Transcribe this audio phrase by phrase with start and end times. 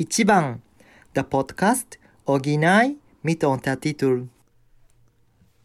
[0.00, 0.62] Ichiban,
[1.14, 4.28] der Podcast original mit Untertitel.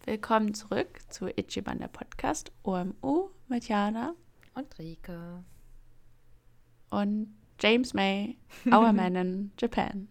[0.04, 4.14] Willkommen zurück zu Ichiban, der Podcast OMU mit Jana
[4.54, 5.42] Und Rike.
[6.90, 10.10] und James May, Our Man in Japan.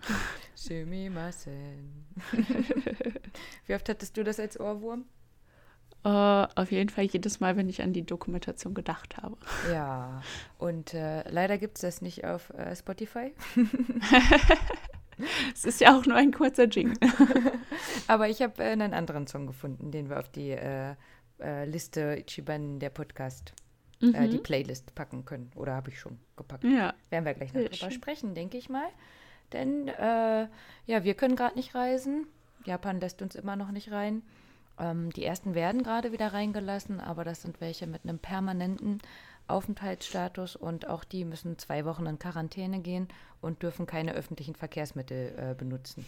[0.54, 2.06] Sumimasen.
[3.66, 5.04] Wie oft hattest du das als Ohrwurm?
[6.04, 9.36] Äh, auf jeden Fall jedes Mal, wenn ich an die Dokumentation gedacht habe.
[9.72, 10.22] Ja.
[10.58, 13.32] Und äh, leider gibt es das nicht auf äh, Spotify.
[15.54, 16.96] Es ist ja auch nur ein kurzer Jingle.
[18.08, 20.94] Aber ich habe äh, einen anderen Song gefunden, den wir auf die äh,
[21.40, 23.52] äh, Liste Ichiban, der Podcast,
[24.00, 25.50] äh, die Playlist packen können.
[25.54, 26.64] Oder habe ich schon gepackt.
[26.64, 26.94] Ja.
[27.10, 27.90] Werden wir gleich noch drüber schön.
[27.92, 28.88] sprechen, denke ich mal.
[29.52, 30.48] Denn ja,
[30.86, 32.26] wir können gerade nicht reisen.
[32.64, 34.22] Japan lässt uns immer noch nicht rein.
[34.78, 39.00] Ähm, die ersten werden gerade wieder reingelassen, aber das sind welche mit einem permanenten
[39.46, 43.08] Aufenthaltsstatus und auch die müssen zwei Wochen in Quarantäne gehen
[43.40, 46.06] und dürfen keine öffentlichen Verkehrsmittel äh, benutzen.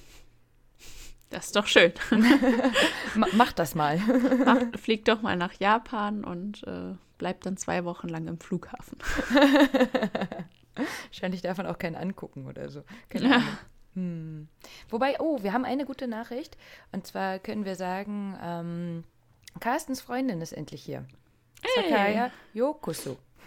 [1.30, 1.92] Das ist doch schön.
[3.14, 3.98] Ma macht das mal.
[3.98, 8.98] Macht, fliegt doch mal nach Japan und äh, bleibt dann zwei Wochen lang im Flughafen.
[11.06, 12.84] Wahrscheinlich darf man auch keinen angucken oder so.
[13.08, 13.42] Keine Ja.
[13.96, 14.48] Hm.
[14.90, 16.56] Wobei, oh, wir haben eine gute Nachricht.
[16.92, 19.04] Und zwar können wir sagen, ähm,
[19.58, 21.04] Carstens Freundin ist endlich hier.
[21.74, 23.16] Sakaya Yokoso.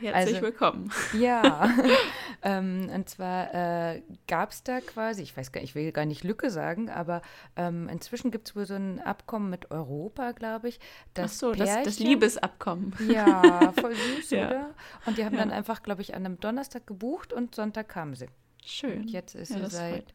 [0.00, 0.90] Herzlich Also- willkommen.
[1.18, 1.70] Ja.
[2.42, 6.06] ähm, und zwar äh, gab es da quasi, ich weiß gar nicht, ich will gar
[6.06, 7.22] nicht Lücke sagen, aber
[7.56, 10.80] ähm, inzwischen gibt es wohl so ein Abkommen mit Europa, glaube ich.
[10.80, 12.94] Ach Das so, das, das Pärchen- Liebesabkommen.
[13.08, 14.46] Ja, voll süß, Ja.
[14.48, 14.74] oder?
[15.06, 15.40] Und die haben Ja.
[15.40, 18.26] dann einfach, glaube ich, an einem Donnerstag gebucht und Sonntag kamen sie.
[18.68, 19.02] Schön.
[19.02, 20.12] Und jetzt ist ja, sie seit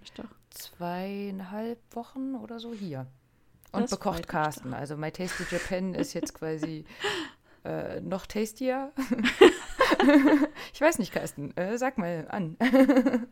[0.49, 3.07] zweieinhalb Wochen oder so hier.
[3.71, 4.73] Und Das bekocht Carsten.
[4.73, 6.83] Also My Tasty Japan ist jetzt quasi
[7.63, 8.91] äh, noch tastier.
[10.73, 11.55] ich weiß nicht, Carsten.
[11.55, 12.57] Äh, sag mal an.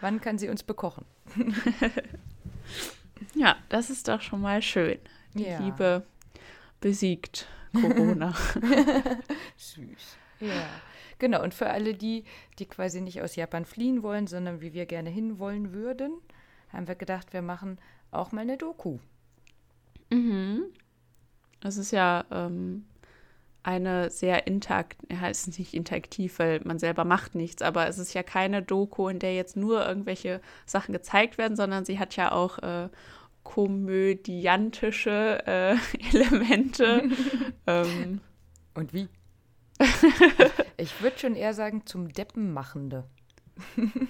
[0.00, 1.04] Wann kann sie uns bekochen?
[3.34, 4.98] Ja, das ist doch schon mal schön.
[5.34, 5.58] Die Ja.
[5.58, 6.06] Liebe
[6.80, 8.34] besiegt Corona.
[9.58, 10.16] Süß.
[10.40, 10.66] Ja.
[11.20, 12.24] Genau, und für alle die,
[12.58, 16.12] die quasi nicht aus Japan fliehen wollen, sondern wie wir gerne hinwollen würden,
[16.72, 17.78] haben wir gedacht, wir machen
[18.10, 18.98] auch mal eine Doku.
[20.10, 20.64] mhm.
[21.60, 22.86] Das ist ja ähm,
[23.62, 27.98] eine sehr interakt, ja, es ist nicht interaktiv, weil man selber macht nichts, aber es
[27.98, 32.16] ist ja keine Doku, in der jetzt nur irgendwelche Sachen gezeigt werden, sondern sie hat
[32.16, 32.88] ja auch äh,
[33.42, 35.76] komödiantische äh,
[36.16, 37.02] Elemente.
[37.66, 38.20] ähm,
[38.74, 39.08] Und wie?
[40.80, 43.04] ich würde schon eher sagen, zum Deppenmachende.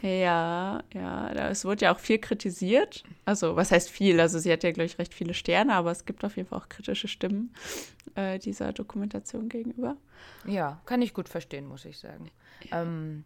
[0.02, 3.02] Ja, ja, es wurde ja auch viel kritisiert.
[3.24, 4.20] Also, was heißt viel?
[4.20, 6.60] Also, sie hat ja, glaube ich, recht viele Sterne, aber es gibt auf jeden Fall
[6.60, 7.52] auch kritische Stimmen
[8.14, 9.96] äh, dieser Dokumentation gegenüber.
[10.46, 12.30] Ja, kann ich gut verstehen, muss ich sagen.
[12.70, 13.24] Ähm,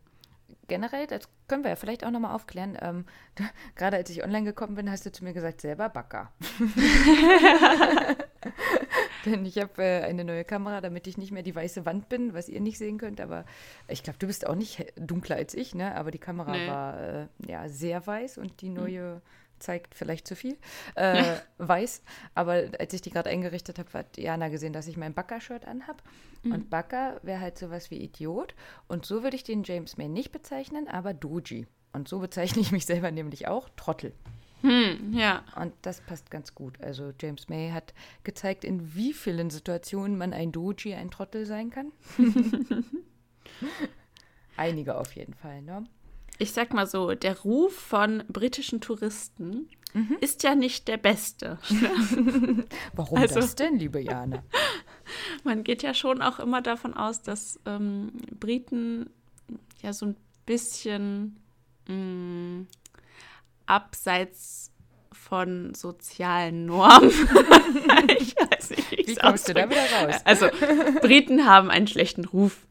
[0.69, 2.79] generell, das können wir ja vielleicht auch nochmal aufklären.
[2.81, 3.05] Ähm,
[3.77, 6.33] Gerade als ich online gekommen bin, hast du zu mir gesagt, selber Backer.
[9.25, 12.35] Denn ich habe äh, eine neue Kamera, damit ich nicht mehr die weiße Wand bin,
[12.35, 13.21] was ihr nicht sehen könnt.
[13.21, 13.45] Aber
[13.89, 15.95] ich glaube, du bist auch nicht dunkler als ich, ne?
[15.97, 16.69] Aber die Kamera Nee.
[16.69, 19.21] war äh, ja sehr weiß und die neue
[19.61, 20.59] zeigt vielleicht zu viel
[20.95, 21.23] äh,
[21.59, 22.03] weiß.
[22.35, 26.03] Aber als ich die gerade eingerichtet habe, hat Jana gesehen, dass ich mein Backer-Shirt anhab.
[26.43, 28.55] Und Backer wäre halt sowas wie Idiot.
[28.87, 31.67] Und so würde ich den James May nicht bezeichnen, aber Doji.
[31.95, 34.13] Und so bezeichne ich mich selber nämlich auch, Trottel.
[34.65, 35.45] Hm, ja.
[35.61, 36.81] Und das passt ganz gut.
[36.81, 37.93] Also James May hat
[38.23, 41.93] gezeigt, in wie vielen Situationen man ein Doji, ein Trottel sein kann.
[44.57, 45.85] Einige auf jeden Fall, ne?
[46.39, 49.69] Ich sag mal so, der Ruf von britischen Touristen
[50.21, 51.59] ist ja nicht der beste.
[52.95, 54.43] Warum Also- das denn, liebe Jana?
[55.45, 59.11] Man geht ja schon auch immer davon aus, dass ähm, Briten
[59.83, 61.37] ja so ein bisschen
[61.87, 62.67] mh,
[63.67, 64.73] abseits
[65.13, 67.11] von sozialen Normen.
[68.19, 70.21] ich weiß nicht, wie Wie kommst du da wieder raus?
[70.25, 70.49] Also,
[71.01, 72.67] Briten haben einen schlechten Ruf,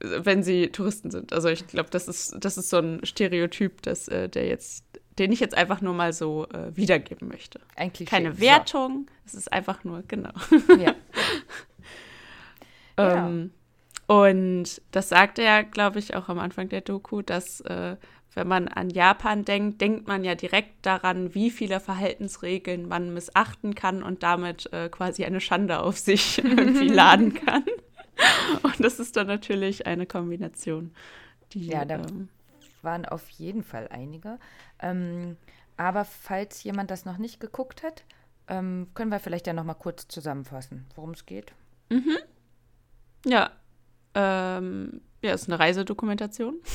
[0.00, 1.32] wenn sie Touristen sind.
[1.32, 4.84] Also, ich glaube, das ist, das ist so ein Stereotyp, das, äh, der jetzt,
[5.18, 7.60] den ich jetzt einfach nur mal so äh, wiedergeben möchte.
[7.76, 8.10] Ein Klischee.
[8.10, 10.32] Keine Wertung, es ist einfach nur, genau.
[10.50, 10.74] So.
[10.76, 10.94] Ja.
[12.98, 13.28] Ja.
[13.28, 13.52] Ähm,
[14.08, 17.96] und das sagt er, glaube ich, auch am Anfang der Doku, dass äh,
[18.38, 23.74] wenn man an Japan denkt, denkt man ja direkt daran, wie viele Verhaltensregeln man missachten
[23.74, 27.64] kann und damit äh, quasi eine Schande auf sich irgendwie laden kann.
[28.62, 30.92] Und das ist dann natürlich eine Kombination,
[31.52, 32.28] die Ja, da- ähm,
[32.82, 34.38] waren auf jeden Fall einige.
[34.80, 35.36] Ähm,
[35.76, 38.04] aber falls jemand das noch nicht geguckt hat,
[38.46, 41.52] ähm, können wir vielleicht ja noch mal kurz zusammenfassen, worum es geht.
[43.26, 43.50] ja,
[44.14, 46.56] ähm, ja, ist eine Reisedokumentation.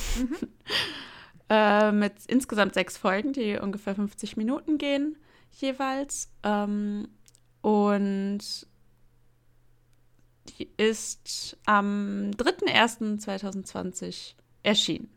[1.50, 5.16] Äh, mit insgesamt sechs Folgen, die ungefähr 50 Minuten gehen
[5.60, 6.30] jeweils.
[6.42, 7.08] Ähm,
[7.60, 8.66] und
[10.58, 15.10] die ist am 3.1.2020 erschienen.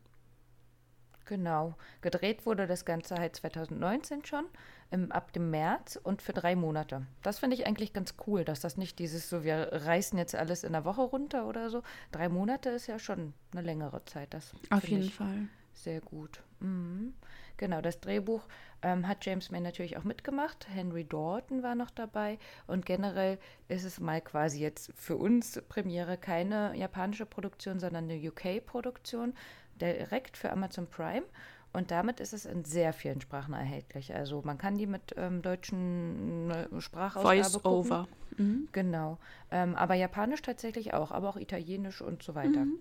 [1.26, 1.74] Genau.
[2.00, 4.46] Gedreht wurde das Ganze halt 2019 schon,
[4.90, 7.06] im, ab dem März und für drei Monate.
[7.22, 10.64] Das finde ich eigentlich ganz cool, dass das nicht dieses so, wir reißen jetzt alles
[10.64, 11.82] in der Woche runter oder so.
[12.12, 14.32] Drei Monate ist ja schon eine längere Zeit.
[14.32, 15.48] Das Auf jeden Fall.
[15.78, 16.42] Sehr gut.
[16.60, 17.14] Mhm.
[17.56, 18.42] Genau, das Drehbuch
[18.82, 20.68] ähm, hat James May natürlich auch mitgemacht.
[20.68, 22.38] Henry Dalton war noch dabei.
[22.66, 23.38] Und generell
[23.68, 29.34] ist es mal quasi jetzt für uns Premiere keine japanische Produktion, sondern eine UK-Produktion
[29.80, 31.24] direkt für Amazon Prime.
[31.72, 34.14] Und damit ist es in sehr vielen Sprachen erhältlich.
[34.14, 37.70] Also man kann die mit ähm, deutschen äh, Sprachausgabe Voice gucken.
[37.70, 38.08] over.
[38.36, 38.68] Mhm.
[38.72, 39.18] Genau.
[39.50, 42.64] Ähm, aber Japanisch tatsächlich auch, aber auch Italienisch und so weiter.
[42.64, 42.78] Mhm.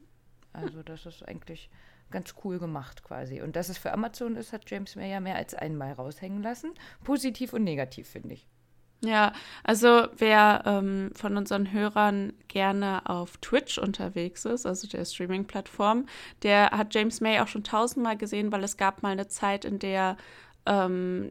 [0.53, 1.69] Also das ist eigentlich
[2.12, 3.42] ganz cool gemacht quasi.
[3.42, 6.74] Und dass es für Amazon ist, hat James May ja mehr als einmal raushängen lassen.
[7.04, 8.48] Positiv und negativ, finde ich.
[9.04, 9.31] Ja,
[9.63, 16.07] also wer ähm, von unseren Hörern gerne auf Twitch unterwegs ist, also der Streaming-Plattform,
[16.42, 19.77] der hat James May auch schon tausendmal gesehen, weil es gab mal eine Zeit, in
[19.77, 20.18] der
[20.65, 21.30] ähm,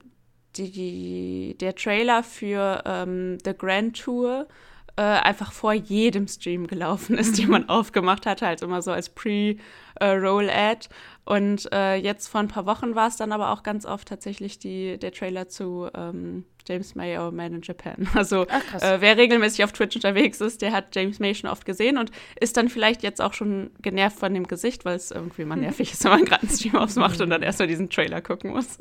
[0.56, 4.46] die, der Trailer für ähm, The Grand Tour
[4.96, 9.10] äh, einfach vor jedem Stream gelaufen ist, den man aufgemacht hatte, halt immer so als
[9.10, 10.88] Pre-Roll-Ad.
[11.24, 14.58] Und äh, jetzt vor ein paar Wochen war es dann aber auch ganz oft tatsächlich
[14.58, 18.08] die, der Trailer zu ähm, James May, Our Man in Japan.
[18.14, 21.64] Also Ach, äh, wer regelmäßig auf Twitch unterwegs ist, der hat James May schon oft
[21.64, 22.10] gesehen und
[22.40, 25.92] ist dann vielleicht jetzt auch schon genervt von dem Gesicht, weil es irgendwie mal nervig
[25.92, 28.78] ist, wenn man gerade einen Stream aufmacht und dann erstmal diesen Trailer gucken muss.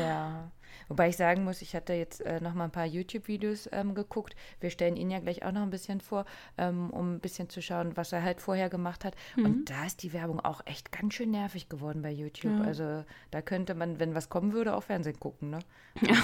[0.00, 0.50] Ja.
[0.88, 4.36] Wobei ich sagen muss, ich hatte jetzt äh, noch mal ein paar YouTube-Videos ähm, geguckt.
[4.60, 6.24] Wir stellen ihn ja gleich auch noch ein bisschen vor,
[6.58, 9.14] ähm, um ein bisschen zu schauen, was er halt vorher gemacht hat.
[9.36, 9.44] Mhm.
[9.44, 12.58] Und da ist die Werbung auch echt ganz schön nervig geworden bei YouTube.
[12.60, 12.64] Ja.
[12.64, 15.50] Also da könnte man, wenn was kommen würde, auch Fernsehen gucken.
[15.50, 15.58] Ne?
[16.02, 16.14] Ja.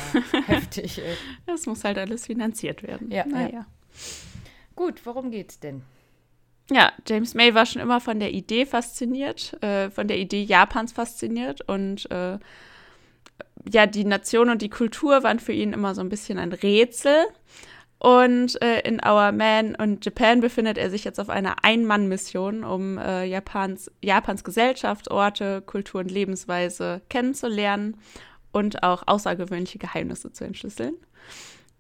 [0.47, 0.99] heftig.
[0.99, 1.17] Ey.
[1.47, 3.11] Das muss halt alles finanziert werden.
[3.11, 3.49] Ja, naja.
[3.49, 3.67] ja.
[4.77, 5.83] Gut, worum geht's denn?
[6.71, 10.93] Ja, James May war schon immer von der Idee fasziniert, äh, von der Idee Japans
[10.93, 12.39] fasziniert und äh,
[13.71, 17.27] ja, die Nation und die Kultur waren für ihn immer so ein bisschen ein Rätsel.
[17.99, 22.99] Und äh, in Our Man und Japan befindet er sich jetzt auf einer Ein-Mann-Mission, um
[22.99, 27.97] äh, Japans, Japans Gesellschaft, Orte, Kultur und Lebensweise kennenzulernen
[28.51, 30.97] und auch außergewöhnliche Geheimnisse zu entschlüsseln.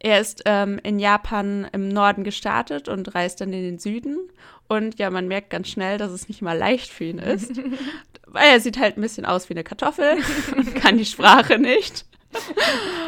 [0.05, 4.19] Er ist ähm, in Japan im Norden gestartet und reist dann in den Süden.
[4.67, 7.53] Und ja, man merkt ganz schnell, dass es nicht mal leicht für ihn ist.
[8.27, 10.17] weil er sieht halt ein bisschen aus wie eine Kartoffel
[10.57, 12.05] und kann die Sprache nicht.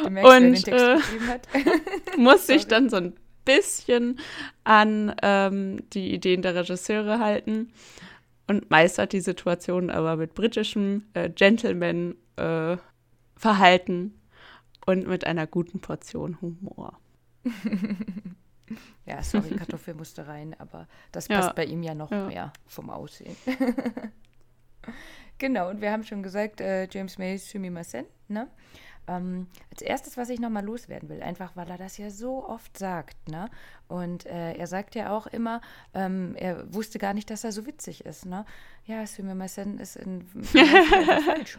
[0.08, 0.98] Merkst, und äh,
[2.16, 3.14] muss sich dann so ein
[3.44, 4.20] bisschen
[4.62, 7.72] an ähm, die Ideen der Regisseure halten
[8.46, 14.10] und meistert die Situation aber mit britischem äh, Gentleman-Verhalten äh,
[14.86, 16.98] und mit einer guten Portion Humor.
[19.06, 21.52] ja, sorry, Kartoffel musste rein, aber das passt ja.
[21.52, 22.26] bei ihm ja noch ja.
[22.26, 23.36] mehr vom Aussehen.
[25.38, 28.48] genau, und wir haben schon gesagt, äh, James May Sumimasen, ne?
[29.06, 32.78] Ähm, als erstes, was ich nochmal loswerden will, einfach weil er das ja so oft
[32.78, 33.50] sagt, ne?
[33.86, 35.60] Und äh, er sagt ja auch immer,
[35.92, 38.46] ähm, er wusste gar nicht, dass er so witzig ist, ne?
[38.86, 40.44] Ja, Sumimasen ist in, in
[41.24, 41.58] falsch.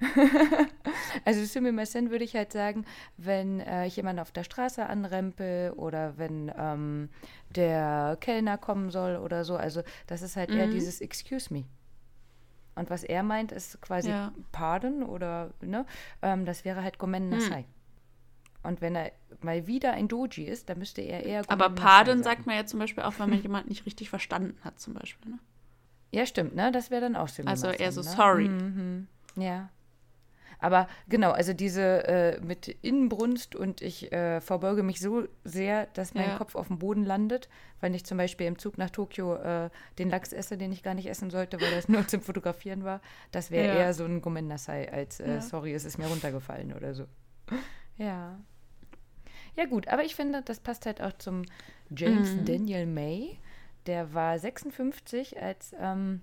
[1.24, 2.84] also Sumimasen würde ich halt sagen,
[3.16, 7.08] wenn äh, ich jemanden auf der Straße anrempel oder wenn ähm,
[7.50, 9.56] der Kellner kommen soll oder so.
[9.56, 10.58] Also das ist halt mhm.
[10.58, 11.64] eher dieses Excuse me.
[12.74, 14.32] Und was er meint, ist quasi ja.
[14.52, 15.84] Pardon oder, ne,
[16.22, 17.28] ähm, das wäre halt Gomen.
[17.28, 17.62] Nasai.
[17.62, 17.64] Mhm.
[18.62, 22.22] Und wenn er mal wieder ein Doji ist, dann müsste er eher Gomen Aber Pardon
[22.22, 25.32] sagt man ja zum Beispiel auch, wenn man jemanden nicht richtig verstanden hat, zum Beispiel,
[25.32, 25.38] ne?
[26.10, 26.72] Ja, stimmt, ne?
[26.72, 27.42] Das wäre dann auch so.
[27.44, 28.08] Also eher so ne?
[28.08, 28.48] sorry.
[28.48, 29.08] Mhm.
[29.40, 29.70] Ja.
[30.60, 36.14] Aber genau, also diese äh, mit Inbrunst und ich äh, verbeuge mich so sehr, dass
[36.14, 36.36] mein ja.
[36.36, 37.48] Kopf auf dem Boden landet,
[37.80, 40.94] wenn ich zum Beispiel im Zug nach Tokio äh, den Lachs esse, den ich gar
[40.94, 43.00] nicht essen sollte, weil das nur zum Fotografieren war.
[43.30, 43.74] Das wäre ja.
[43.74, 45.40] eher so ein Gomen Nasai als äh, ja.
[45.40, 47.04] sorry, es ist mir runtergefallen oder so.
[47.96, 48.38] Ja.
[49.56, 51.42] Ja gut, aber ich finde, das passt halt auch zum
[51.90, 52.44] James mhm.
[52.44, 53.40] Daniel May.
[53.86, 56.20] Der war 56, als ähm,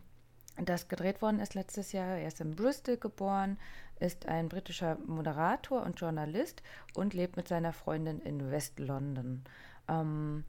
[0.63, 2.17] das gedreht worden ist letztes Jahr.
[2.17, 3.57] Er ist in Bristol geboren,
[3.99, 6.61] ist ein britischer Moderator und Journalist
[6.93, 9.43] und lebt mit seiner Freundin in West-London.
[9.87, 10.43] Ähm,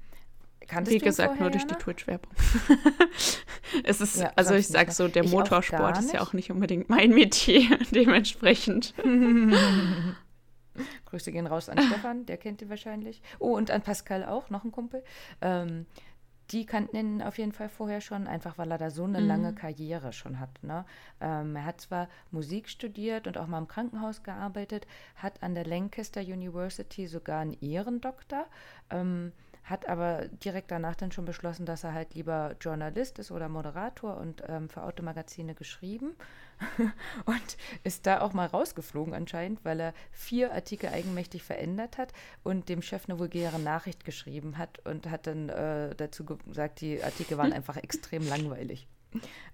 [0.84, 2.32] Wie gesagt, nur durch die Twitch-Werbung.
[3.84, 6.88] es ist, ja, also ich sag so, der ich Motorsport ist ja auch nicht unbedingt
[6.88, 8.94] mein Metier, dementsprechend.
[11.06, 13.22] Grüße gehen raus an Stefan, der kennt ihn wahrscheinlich.
[13.38, 15.02] Oh, und an Pascal auch, noch ein Kumpel.
[15.40, 15.86] Ähm,
[16.52, 19.26] die kannten ihn auf jeden Fall vorher schon, einfach weil er da so eine Mhm.
[19.26, 20.62] lange Karriere schon hat.
[20.62, 20.84] Ne?
[21.20, 24.86] Ähm, er hat zwar Musik studiert und auch mal im Krankenhaus gearbeitet,
[25.16, 28.46] hat an der Lancaster University sogar einen Ehrendoktor,
[28.90, 29.32] ähm,
[29.66, 34.16] hat aber direkt danach dann schon beschlossen, dass er halt lieber Journalist ist oder Moderator
[34.16, 36.14] und ähm, für Automagazine geschrieben
[37.26, 42.12] und ist da auch mal rausgeflogen anscheinend, weil er vier Artikel eigenmächtig verändert hat
[42.44, 47.02] und dem Chef eine vulgäre Nachricht geschrieben hat und hat dann äh, dazu gesagt, die
[47.02, 48.87] Artikel waren einfach extrem langweilig.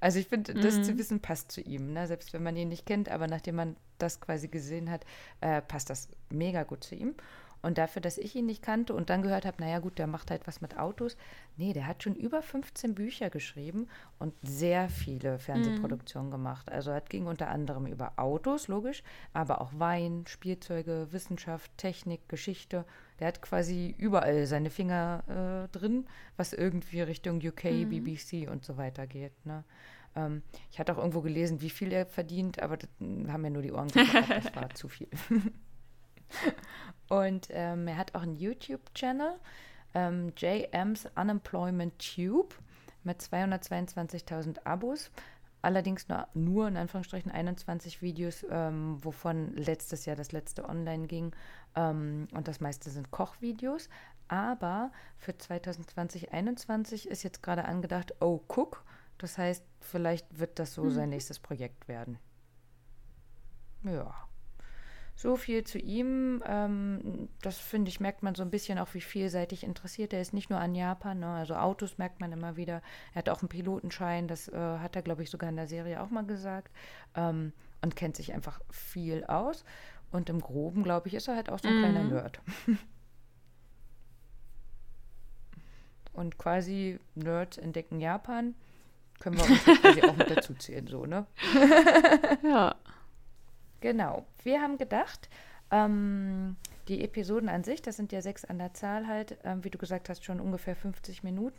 [0.00, 0.83] Also ich finde, das Mhm.
[0.83, 2.07] zu wissen passt zu ihm, ne?
[2.07, 5.04] selbst wenn man ihn nicht kennt, aber nachdem man das quasi gesehen hat,
[5.40, 7.14] äh, passt das mega gut zu ihm.
[7.62, 10.33] Und dafür, dass ich ihn nicht kannte und dann gehört habe, naja gut, der macht
[10.33, 11.16] halt was mit Autos.
[11.57, 13.88] Nee, der hat schon über 15 Bücher geschrieben
[14.19, 16.71] und sehr viele Fernsehproduktionen gemacht.
[16.71, 22.85] Also es ging unter anderem über Autos, logisch, aber auch Wein, Spielzeuge, Wissenschaft, Technik, Geschichte.
[23.21, 28.76] Der hat quasi überall seine Finger äh, drin, was irgendwie Richtung UK, BBC und so
[28.76, 29.47] weiter geht.
[29.47, 29.62] Ne?
[30.16, 33.50] Ähm, ich hatte auch irgendwo gelesen, wie viel er verdient, aber das mm, haben mir
[33.50, 35.09] nur die Ohren geklappert, das war zu viel.
[37.09, 39.39] Und ähm, er hat auch einen YouTube-Channel,
[39.95, 42.55] ähm, JM's Unemployment Tube,
[43.05, 45.11] mit 222.000 Abos.
[45.61, 51.35] Allerdings nur, nur in Anführungsstrichen 21 Videos, ähm, wovon letztes Jahr das letzte online ging.
[51.77, 53.89] Ähm, und das meiste sind Kochvideos.
[54.29, 58.85] Aber für 2020, 2021 ist jetzt gerade angedacht, oh, Cook.
[59.19, 62.19] Das heißt, vielleicht wird das so sein nächstes Projekt werden.
[63.85, 64.15] Ja.
[65.23, 66.43] So viel zu ihm.
[66.45, 70.35] Ähm, das finde ich, merkt man so ein bisschen auch, wie vielseitig interessiert er ist.
[70.35, 71.29] Nicht nur an Japan, ne?
[71.29, 72.83] also Autos merkt man immer wieder.
[73.12, 76.02] Er hat auch einen Pilotenschein, das äh, hat er, glaube ich, sogar in der Serie
[76.02, 76.73] auch mal gesagt.
[77.14, 77.52] Ähm,
[77.83, 79.64] und kennt sich einfach viel aus.
[80.11, 82.41] Und im Groben, glaube ich, ist er halt auch so ein kleiner Nerd.
[86.14, 88.57] und quasi Nerds entdecken Japan.
[89.21, 91.26] Können wir uns quasi auch mit dazu zählen, so, ne?
[92.43, 92.75] Ja.
[93.83, 94.25] Genau.
[94.45, 95.29] Wir haben gedacht,
[95.73, 99.71] ähm, die Episoden an sich, das sind ja sechs an der Zahl halt, ähm, wie
[99.71, 101.59] du gesagt hast, schon ungefähr 50 Minuten.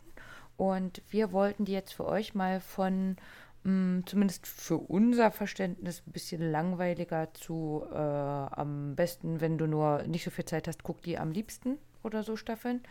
[0.56, 3.16] Und wir wollten die jetzt für euch mal von
[3.64, 10.02] mh, zumindest für unser Verständnis ein bisschen langweiliger zu äh, am besten, wenn du nur
[10.04, 12.82] nicht so viel Zeit hast, guck die am liebsten oder so Staffeln.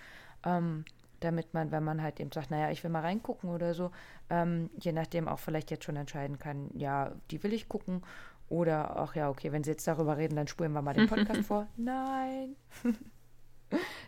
[0.46, 0.86] Ähm,
[1.24, 3.92] damit man, wenn man halt eben sagt, naja, ich will mal reingucken oder so,
[4.30, 8.04] ähm, je nachdem auch vielleicht jetzt schon entscheiden kann, ja, die will ich gucken
[8.50, 11.42] oder ach ja, okay, wenn sie jetzt darüber reden, dann spulen wir mal den Podcast
[11.48, 11.68] vor.
[11.78, 12.56] Nein.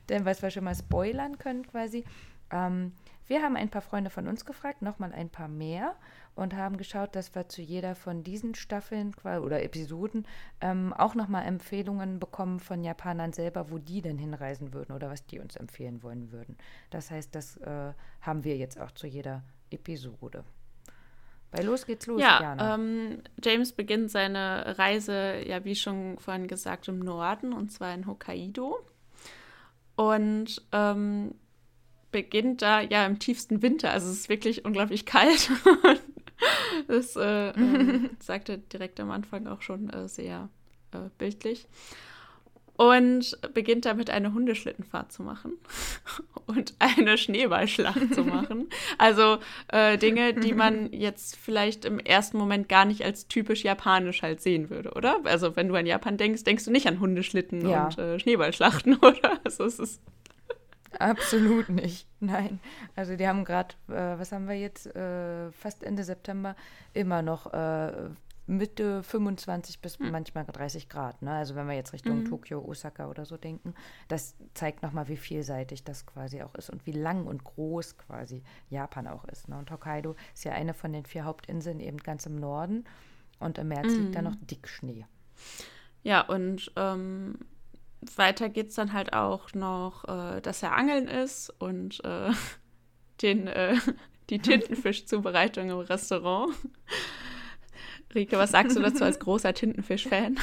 [0.10, 2.04] Denn was wir schon mal spoilern können quasi.
[2.52, 2.92] Ähm,
[3.28, 5.96] wir haben ein paar Freunde von uns gefragt, nochmal ein paar mehr
[6.36, 10.28] und haben geschaut, dass wir zu jeder von diesen Staffeln oder Episoden
[10.62, 15.26] ähm, auch nochmal Empfehlungen bekommen von Japanern selber, wo die denn hinreisen würden oder was
[15.26, 16.58] die uns empfehlen wollen würden.
[16.92, 20.44] Das heißt, das äh, haben wir jetzt auch zu jeder Episode.
[21.56, 26.88] Bei Los geht's los, Ja, ähm, James beginnt seine Reise, ja, wie schon vorhin gesagt,
[26.88, 28.80] im Norden, und zwar in Hokkaido.
[29.96, 31.36] Und ähm,
[32.12, 33.92] beginnt da ja im tiefsten Winter.
[33.92, 35.50] Also es ist wirklich unglaublich kalt.
[36.88, 40.50] das äh, ähm, sagte direkt am Anfang auch schon äh, sehr
[40.92, 41.68] äh, bildlich.
[42.78, 45.54] Und beginnt damit eine Hundeschlittenfahrt zu machen
[46.46, 48.70] und eine Schneeballschlacht zu machen.
[48.98, 49.38] Also
[49.70, 54.42] äh, Dinge, die man jetzt vielleicht im ersten Moment gar nicht als typisch japanisch halt
[54.42, 55.22] sehen würde, oder?
[55.24, 57.86] Also wenn du an Japan denkst, denkst du nicht an Hundeschlitten Ja.
[57.86, 59.40] und äh, Schneeballschlachten, oder?
[59.46, 60.02] Also es ist
[61.00, 62.08] Absolut nicht.
[62.22, 62.60] Nein.
[62.96, 66.56] Also die haben gerade, äh, was haben wir jetzt, äh, fast Ende September,
[66.94, 67.92] immer noch äh,
[68.48, 71.22] Mitte 25 bis manchmal 30 Grad.
[71.22, 71.32] Ne?
[71.32, 73.74] Also wenn wir jetzt Richtung Tokio, Osaka oder so denken,
[74.08, 78.44] das zeigt nochmal, wie vielseitig das quasi auch ist und wie lang und groß quasi
[78.70, 79.50] Japan auch ist.
[79.50, 79.58] Ne?
[79.58, 82.86] Und Hokkaido ist ja eine von den vier Hauptinseln eben ganz im Norden
[83.40, 85.06] und im März liegt da noch dick Schnee.
[86.04, 87.40] Ja, und ähm,
[88.16, 92.32] weiter geht es dann halt auch noch, äh, dass er angeln ist und äh,
[93.22, 93.76] den, äh,
[94.30, 96.54] die Tintenfischzubereitung im Restaurant.
[98.16, 100.38] Rike, was sagst du dazu als großer Tintenfisch-Fan?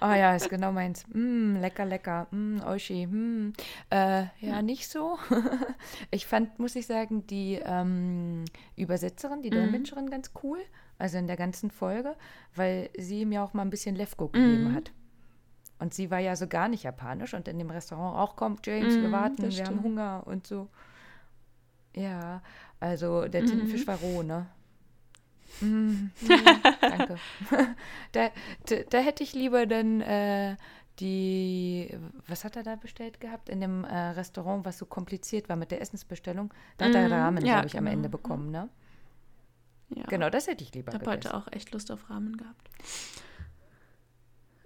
[0.00, 1.06] Oh ja, ist genau meins.
[1.08, 2.26] Mm, lecker, lecker.
[2.30, 3.06] Mm, Oishi.
[3.06, 3.52] Mm.
[3.90, 5.18] Äh, ja, nicht so.
[6.10, 8.44] ich fand, muss ich sagen, die ähm,
[8.76, 10.58] Übersetzerin, die Dolmetscherin ganz cool.
[10.98, 12.14] Also in der ganzen Folge,
[12.54, 14.92] weil sie mir auch mal ein bisschen Lefko gegeben hat.
[15.78, 19.00] Und sie war ja so gar nicht japanisch und in dem Restaurant auch kommt James,
[19.00, 19.82] wir Mm, warten, wir das haben stimmt.
[19.82, 20.68] Hunger und so.
[21.94, 22.42] Ja,
[22.80, 24.46] also der Tintenfisch war roh, ne?
[25.60, 27.16] Mm, mm, danke.
[28.12, 28.30] da,
[28.66, 30.56] da, da hätte ich lieber dann äh,
[31.00, 33.48] die, was hat er da bestellt gehabt?
[33.48, 36.52] In dem äh, Restaurant, was so kompliziert war mit der Essensbestellung.
[36.76, 37.96] Da hat er Mhm, Ramen, ja, glaube ich, am genau.
[37.96, 38.68] Ende bekommen, ne?
[39.94, 40.04] Ja.
[40.08, 42.68] Genau, das hätte ich lieber Ich habe heute auch echt Lust auf Ramen gehabt.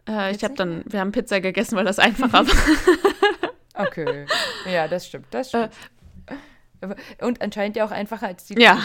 [0.07, 2.55] Äh, ich Jetzt habe dann, wir haben Pizza gegessen, weil das einfacher war.
[3.76, 4.26] Okay,
[4.71, 5.73] ja, das stimmt, das stimmt.
[7.21, 8.61] Und anscheinend ja auch einfacher als die.
[8.61, 8.79] Ja.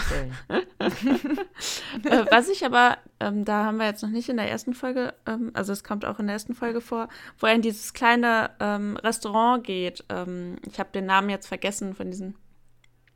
[0.79, 5.13] äh, was ich aber, ähm, da haben wir jetzt noch nicht in der ersten Folge,
[5.25, 8.51] ähm, also es kommt auch in der ersten Folge vor, wo er in dieses kleine
[8.60, 10.03] ähm, Restaurant geht.
[10.10, 12.36] Ähm, ich habe den Namen jetzt vergessen von diesen.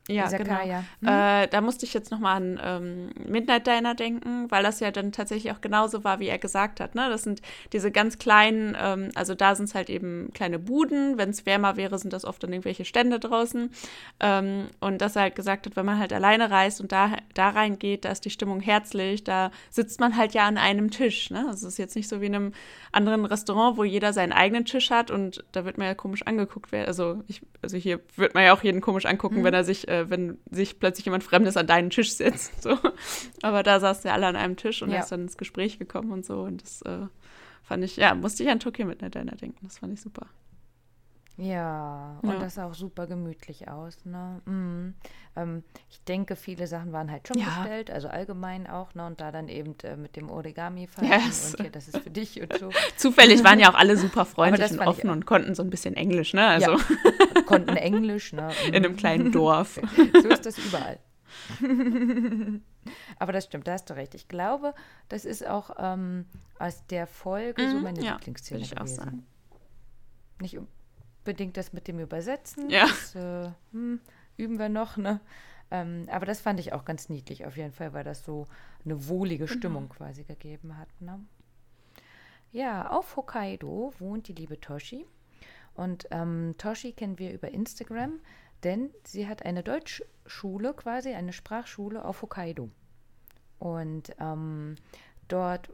[0.09, 0.43] Ja, genau.
[0.43, 0.83] Isakaya.
[0.99, 1.07] Hm?
[1.07, 5.13] Äh, da musste ich jetzt nochmal an ähm, Midnight Diner denken, weil das ja dann
[5.13, 6.93] tatsächlich auch genauso war, wie er gesagt hat.
[6.93, 7.07] Ne?
[7.09, 7.41] Das sind
[7.71, 11.17] diese ganz kleinen, ähm, also da sind es halt eben kleine Buden.
[11.17, 13.71] Wenn es wärmer wäre, sind das oft dann irgendwelche Stände draußen.
[14.19, 17.49] Ähm, und dass er halt gesagt hat, wenn man halt alleine reist und da, da
[17.49, 21.29] reingeht, da ist die Stimmung herzlich, da sitzt man halt ja an einem Tisch.
[21.29, 21.45] Ne?
[21.47, 22.53] Also es ist jetzt nicht so wie in einem
[22.91, 26.73] anderen Restaurant, wo jeder seinen eigenen Tisch hat und da wird man ja komisch angeguckt
[26.73, 26.87] werden.
[26.87, 30.09] Also, ich, also hier wird man ja auch jeden komisch angucken, wenn er sich, äh,
[30.09, 32.51] wenn sich plötzlich jemand Fremdes an deinen Tisch setzt.
[32.63, 32.77] So.
[33.41, 34.95] Aber da saßen ja alle an einem Tisch und Ja.
[34.97, 36.41] er ist dann ins Gespräch gekommen und so.
[36.41, 37.07] Und das äh,
[37.63, 39.59] fand ich, ja, musste ich an Tokyo Midnight Diner denken.
[39.65, 40.27] Das fand ich super.
[41.35, 42.39] Ja, und Ja.
[42.39, 43.97] das sah auch super gemütlich aus.
[44.05, 44.39] Ne?
[44.45, 44.93] Mhm.
[45.35, 47.45] Ähm, ich denke, viele Sachen waren halt schon Ja.
[47.45, 48.93] bestellt, also allgemein auch.
[48.93, 49.07] Ne?
[49.07, 51.55] Und da dann eben äh, mit dem origami Yes.
[51.55, 52.69] und hier, das ist für dich und so.
[52.97, 56.33] Zufällig waren ja auch alle super freundlich und offen und konnten so ein bisschen Englisch,
[56.35, 56.45] ne?
[56.45, 56.77] Also Ja.
[57.45, 58.33] Konnten Englisch.
[58.33, 58.51] Ne?
[58.67, 59.79] in einem kleinen Dorf.
[60.21, 60.99] So ist das überall.
[63.19, 64.13] Aber das stimmt, da hast du recht.
[64.15, 64.73] Ich glaube,
[65.09, 66.25] das ist auch ähm,
[66.59, 68.95] aus der Folge so Mhm, meine ja, Lieblingsszene ich auch gewesen.
[68.95, 69.25] sagen.
[70.41, 70.57] Nicht
[71.25, 72.69] unbedingt das mit dem Übersetzen.
[72.69, 72.85] Ja.
[72.87, 73.99] Das äh, hm,
[74.37, 75.19] üben wir noch, ne?
[75.71, 78.47] Ähm, aber das fand ich auch ganz niedlich auf jeden Fall, weil das so
[78.85, 79.57] eine wohlige Genau.
[79.57, 80.89] Stimmung quasi gegeben hat.
[81.01, 81.19] Ne?
[82.51, 85.05] Ja, auf Hokkaido wohnt die liebe Toshi.
[85.75, 88.19] Und ähm, Toshi kennen wir über Instagram,
[88.63, 92.69] denn sie hat eine Deutschschule quasi, eine Sprachschule auf Hokkaido.
[93.59, 94.75] Und ähm,
[95.27, 95.69] dort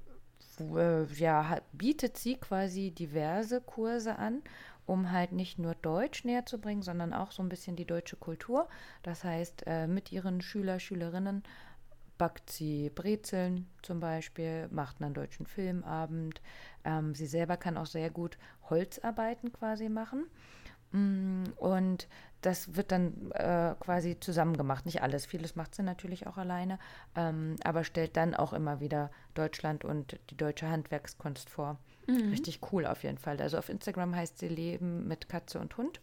[0.59, 4.41] äh, ja, bietet sie quasi diverse Kurse an,
[4.85, 8.15] um halt nicht nur Deutsch näher zu bringen, sondern auch so ein bisschen die deutsche
[8.15, 8.67] Kultur.
[9.03, 11.43] Das heißt, äh, mit ihren Schüler, Schülerinnen
[12.17, 16.41] backt sie Brezeln zum Beispiel, macht einen deutschen Filmabend.
[16.89, 18.37] Ähm, sie selber kann auch sehr gut
[18.69, 20.25] Holzarbeiten quasi machen.
[20.91, 22.07] Mm, Und
[22.41, 24.85] das wird dann äh, quasi zusammen gemacht.
[24.85, 26.79] Nicht alles, vieles macht sie natürlich auch alleine,
[27.15, 31.77] ähm, aber stellt dann auch immer wieder Deutschland und die deutsche Handwerkskunst vor.
[32.31, 33.39] Richtig cool auf jeden Fall.
[33.39, 36.01] Also auf Instagram heißt sie Leben mit Katze und Hund.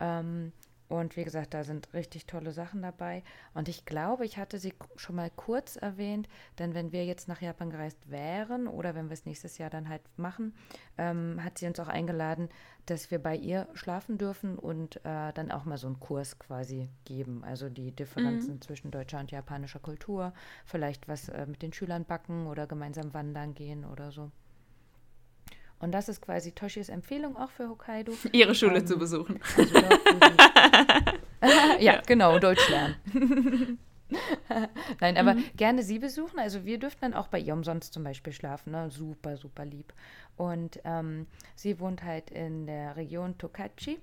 [0.00, 0.52] Ähm,
[0.94, 3.22] und wie gesagt, da sind richtig tolle Sachen dabei.
[3.54, 6.28] Und ich glaube, ich hatte sie schon mal kurz erwähnt,
[6.58, 9.88] denn wenn wir jetzt nach Japan gereist wären oder wenn wir es nächstes Jahr dann
[9.88, 10.54] halt machen,
[10.98, 12.48] ähm, hat sie uns auch eingeladen,
[12.86, 16.90] dass wir bei ihr schlafen dürfen und äh, dann auch mal so einen Kurs quasi
[17.04, 17.44] geben.
[17.44, 20.32] Also die Differenzen zwischen deutscher und japanischer Kultur,
[20.64, 24.30] vielleicht was äh, mit den Schülern backen oder gemeinsam wandern gehen oder so.
[25.80, 28.12] Und das ist quasi Toshis Empfehlung auch für Hokkaido.
[28.32, 29.40] Ihre Schule Ähm, zu besuchen.
[29.56, 29.84] Also sie
[31.84, 32.96] ja, genau, Deutsch lernen.
[35.00, 36.38] Nein, aber gerne sie besuchen.
[36.38, 38.72] Also wir dürften dann auch bei ihr umsonst zum Beispiel schlafen.
[38.72, 38.90] Ne?
[38.90, 39.92] Super, super lieb.
[40.36, 43.98] Und ähm, sie wohnt halt in der Region Tokachi.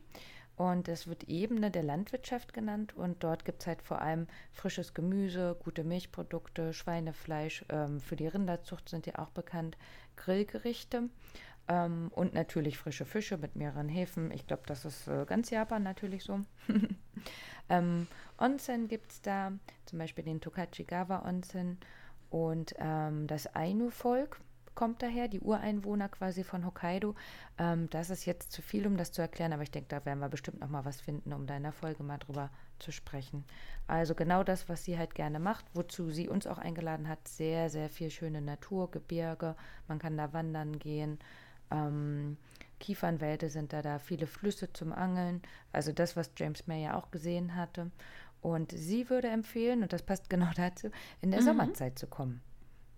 [0.58, 2.96] Und es wird Ebene der Landwirtschaft genannt.
[2.96, 7.66] Und dort gibt es halt vor allem frisches Gemüse, gute Milchprodukte, Schweinefleisch.
[7.70, 9.78] Ähm, für die Rinderzucht sind ja auch bekannt
[10.18, 11.10] Grillgerichte.
[11.68, 14.32] Ähm, und natürlich frische Fische mit mehreren Häfen.
[14.32, 16.42] Ich glaube, das ist äh, ganz Japan natürlich so.
[17.70, 19.52] ähm, Onsen gibt es da,
[19.86, 21.78] zum Beispiel den Tokachigawa Onsen.
[22.30, 24.40] Und ähm, das Ainu-Volk
[24.74, 27.16] kommt daher, die Ureinwohner quasi von Hokkaido.
[27.58, 30.20] Ähm, das ist jetzt zu viel, um das zu erklären, aber ich denke, da werden
[30.20, 33.44] wir bestimmt noch mal was finden, um da in der Folge mal drüber zu sprechen.
[33.88, 37.28] Also genau das, was sie halt gerne macht, wozu sie uns auch eingeladen hat.
[37.28, 39.56] Sehr, sehr viel schöne Natur, Gebirge,
[39.88, 41.20] man kann da wandern gehen.
[41.72, 42.38] Ähm,
[42.80, 45.42] Kiefernwälder sind da, da viele Flüsse zum Angeln.
[45.72, 47.92] Also das, was James May ja auch gesehen hatte.
[48.42, 50.90] Und sie würde empfehlen, und das passt genau dazu,
[51.22, 52.42] in der Sommerzeit zu kommen.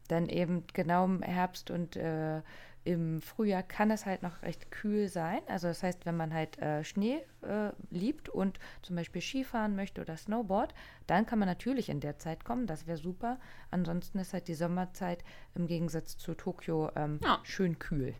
[0.07, 2.41] Dann eben genau im Herbst und äh,
[2.86, 5.39] im Frühjahr kann es halt noch recht kühl sein.
[5.47, 10.01] Also das heißt, wenn man halt äh, Schnee äh, liebt und zum Beispiel Skifahren möchte
[10.01, 10.73] oder Snowboard,
[11.07, 12.67] dann kann man natürlich in der Zeit kommen.
[12.67, 13.39] Das wäre super.
[13.71, 15.23] Ansonsten ist halt die Sommerzeit
[15.55, 17.39] im Gegensatz zu Tokio ähm, Ja.
[17.43, 18.15] schön kühl.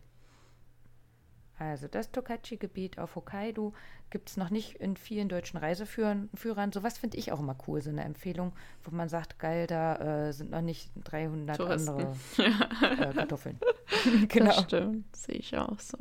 [1.58, 3.72] Also das Tokachi-Gebiet auf Hokkaido
[4.10, 6.28] gibt es noch nicht in vielen deutschen Reiseführern.
[6.34, 6.72] Führern.
[6.72, 10.32] Sowas finde ich auch immer cool, so eine Empfehlung, wo man sagt, geil, da äh,
[10.32, 11.90] sind noch nicht 300 Touristen.
[11.90, 13.58] andere äh, Kartoffeln.
[13.60, 14.52] Das genau.
[14.52, 15.98] stimmt, sehe ich auch so.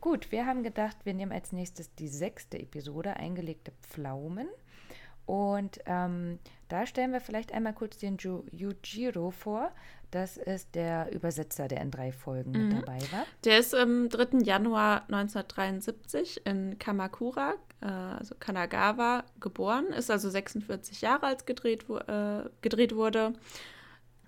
[0.00, 4.48] Gut, wir haben gedacht, wir nehmen als nächstes die sechste Episode, eingelegte Pflaumen.
[5.26, 9.72] Und ähm, da stellen wir vielleicht einmal kurz den Ju Yujiro vor.
[10.10, 12.68] Das ist der Übersetzer, der in drei Folgen mhm.
[12.68, 13.26] mit dabei war.
[13.44, 14.38] Der ist am 3.
[14.42, 22.48] Januar 1973 in Kamakura, äh, also Kanagawa, geboren, ist also 46 Jahre alt gedreht, äh,
[22.62, 23.34] gedreht wurde.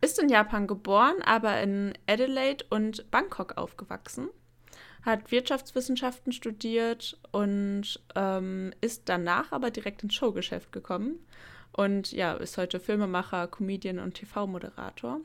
[0.00, 4.28] Ist in Japan geboren, aber in Adelaide und Bangkok aufgewachsen
[5.02, 11.18] hat Wirtschaftswissenschaften studiert und ähm, ist danach aber direkt ins Showgeschäft gekommen.
[11.72, 15.20] Und ja, ist heute Filmemacher, Comedian und TV-Moderator.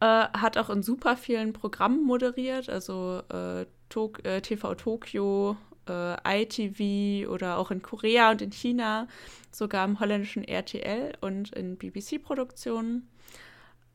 [0.00, 5.56] Äh, hat auch in super vielen Programmen moderiert, also äh, Tok äh, TV Tokio,
[5.88, 9.08] äh, ITV oder auch in Korea und in China,
[9.50, 13.08] sogar im holländischen RTL und in BBC-Produktionen.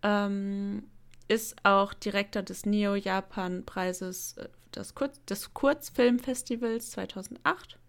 [0.02, 0.84] Ähm,
[1.30, 7.80] ist auch Direktor des Neo-Japan-Preises äh, des, Kurz des Kurzfilmfestivals 2008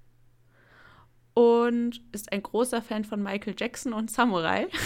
[1.35, 4.69] und ist ein großer Fan von Michael Jackson und Samurai.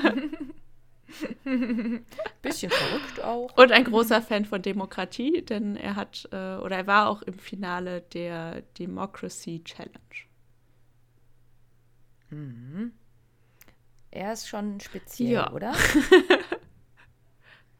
[2.42, 3.56] Bisschen verrückt auch.
[3.56, 7.38] Und ein großer Fan von Demokratie, denn er hat äh, oder er war auch im
[7.38, 9.94] Finale der Democracy Challenge.
[12.30, 12.92] Mhm.
[14.10, 15.52] Er ist schon speziell, ja.
[15.52, 15.74] oder?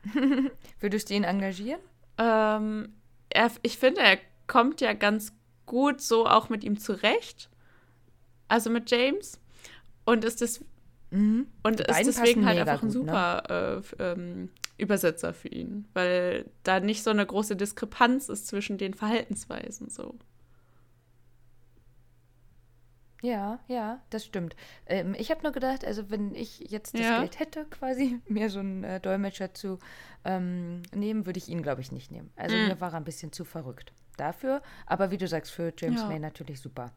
[0.80, 1.80] Würdest du ihn engagieren?
[2.18, 2.94] Ähm,
[3.30, 5.32] er, ich finde, er kommt ja ganz
[5.66, 7.50] gut so auch mit ihm zurecht.
[8.48, 9.40] Also mit James.
[10.04, 10.64] Und ist das.
[11.14, 11.46] Mhm.
[11.62, 13.00] Und ist deswegen halt einfach ein gut, ne?
[13.06, 13.82] super ne?
[13.98, 15.86] äh, ähm, Übersetzer für ihn.
[15.94, 20.16] Weil da nicht so eine große Diskrepanz ist zwischen den Verhaltensweisen so.
[23.22, 24.56] Ja, ja, das stimmt.
[24.86, 27.20] Ähm, ich habe nur gedacht, also wenn ich jetzt das ja.
[27.20, 29.78] Geld hätte, quasi mir so einen äh, Dolmetscher zu
[30.24, 32.32] ähm, nehmen, würde ich ihn, glaube ich, nicht nehmen.
[32.34, 32.66] Also mhm.
[32.66, 34.62] mir war er ein bisschen zu verrückt dafür.
[34.84, 36.08] Aber wie du sagst, für James ja.
[36.08, 36.92] May natürlich super.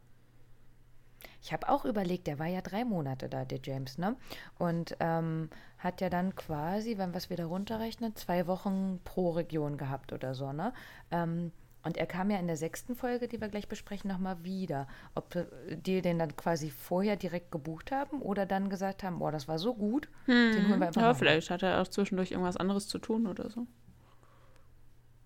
[1.42, 4.16] Ich habe auch überlegt, der war ja drei Monate da, der James, ne?
[4.58, 9.76] Und ähm, hat ja dann quasi, wenn wir es wieder runterrechnen, zwei Wochen pro Region
[9.78, 10.72] gehabt oder so, ne?
[11.10, 11.52] Ähm,
[11.84, 14.88] und er kam ja in der sechsten Folge, die wir gleich besprechen, nochmal wieder.
[15.14, 15.36] Ob
[15.70, 19.58] die den dann quasi vorher direkt gebucht haben oder dann gesagt haben, boah, das war
[19.58, 20.52] so gut, hm.
[20.52, 23.48] den holen wir einfach Ja, vielleicht hat er auch zwischendurch irgendwas anderes zu tun oder
[23.48, 23.66] so.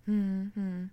[0.04, 0.90] Hm, hm.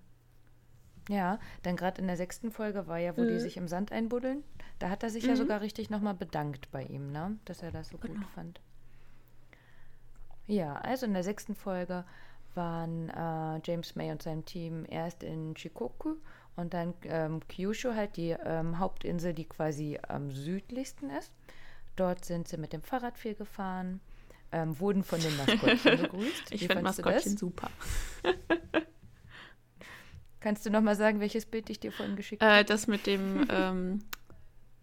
[1.10, 3.30] Ja, dann gerade in der sechsten Folge war ja, wo hm.
[3.30, 4.44] die sich im Sand einbuddeln.
[4.78, 5.38] Da hat er sich ja mhm.
[5.38, 7.38] sogar richtig nochmal bedankt bei ihm, ne?
[7.46, 8.14] Dass er das so genau.
[8.14, 8.62] gut fand.
[10.46, 12.06] Ja, also in der sechsten Folge
[12.54, 16.16] waren äh, James May und sein Team erst in Shikoku
[16.56, 21.32] und dann ähm, Kyushu, halt die ähm, Hauptinsel, die quasi am südlichsten ist.
[21.96, 24.00] Dort sind sie mit dem Fahrrad viel gefahren,
[24.52, 26.52] ähm, wurden von den Maskottchen begrüßt.
[26.52, 27.72] ich finde Maskottchen super.
[30.40, 32.66] Kannst du noch mal sagen, welches Bild ich dir vorhin geschickt äh, habe?
[32.66, 34.04] Das mit dem, ähm,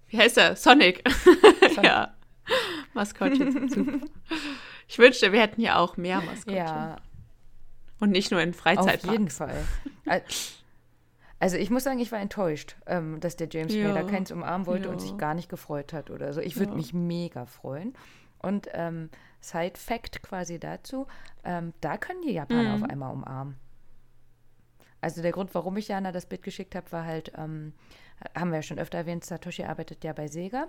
[0.09, 0.57] wie heißt er?
[0.57, 1.03] Sonic.
[1.09, 1.83] Sonic.
[1.83, 2.15] ja.
[2.95, 4.07] Maskottchen, super.
[4.89, 6.55] Ich wünschte, wir hätten hier auch mehr Maskottchen.
[6.57, 6.97] Ja,
[8.01, 9.05] und nicht nur in Freizeitparks.
[9.05, 9.65] Auf jeden Fall.
[11.39, 13.89] Also ich muss sagen, ich war enttäuscht, ähm, dass der James ja.
[13.89, 14.91] May da keins umarmen wollte ja.
[14.91, 16.41] und sich gar nicht gefreut hat oder so.
[16.41, 16.77] Ich würde ja.
[16.77, 17.95] mich mega freuen.
[18.39, 21.07] Und ähm, Side Fact quasi dazu,
[21.45, 22.85] ähm, da können die Japaner mhm.
[22.85, 23.57] auf einmal umarmen.
[25.01, 27.73] Also der Grund, warum ich Jana das Bild geschickt habe, war halt, ähm,
[28.35, 30.69] haben wir ja schon öfter erwähnt, Satoshi arbeitet ja bei Sega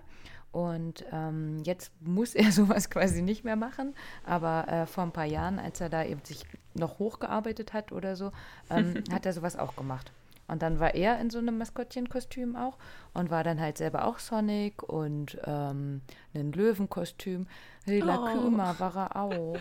[0.52, 3.96] und ähm, jetzt muss er sowas quasi nicht mehr machen.
[4.26, 8.16] Aber äh, vor ein paar Jahren, als er da eben sich noch hochgearbeitet hat oder
[8.16, 8.32] so,
[8.70, 10.12] ähm, hat er sowas auch gemacht.
[10.48, 12.78] Und dann war er in so einem Maskottchenkostüm auch
[13.14, 16.02] und war dann halt selber auch Sonic und ähm,
[16.34, 17.48] ein Löwenkostüm.
[17.86, 18.40] Hila oh.
[18.40, 19.58] Kuma war er auch.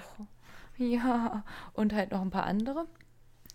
[0.77, 2.87] Ja, und halt noch ein paar andere.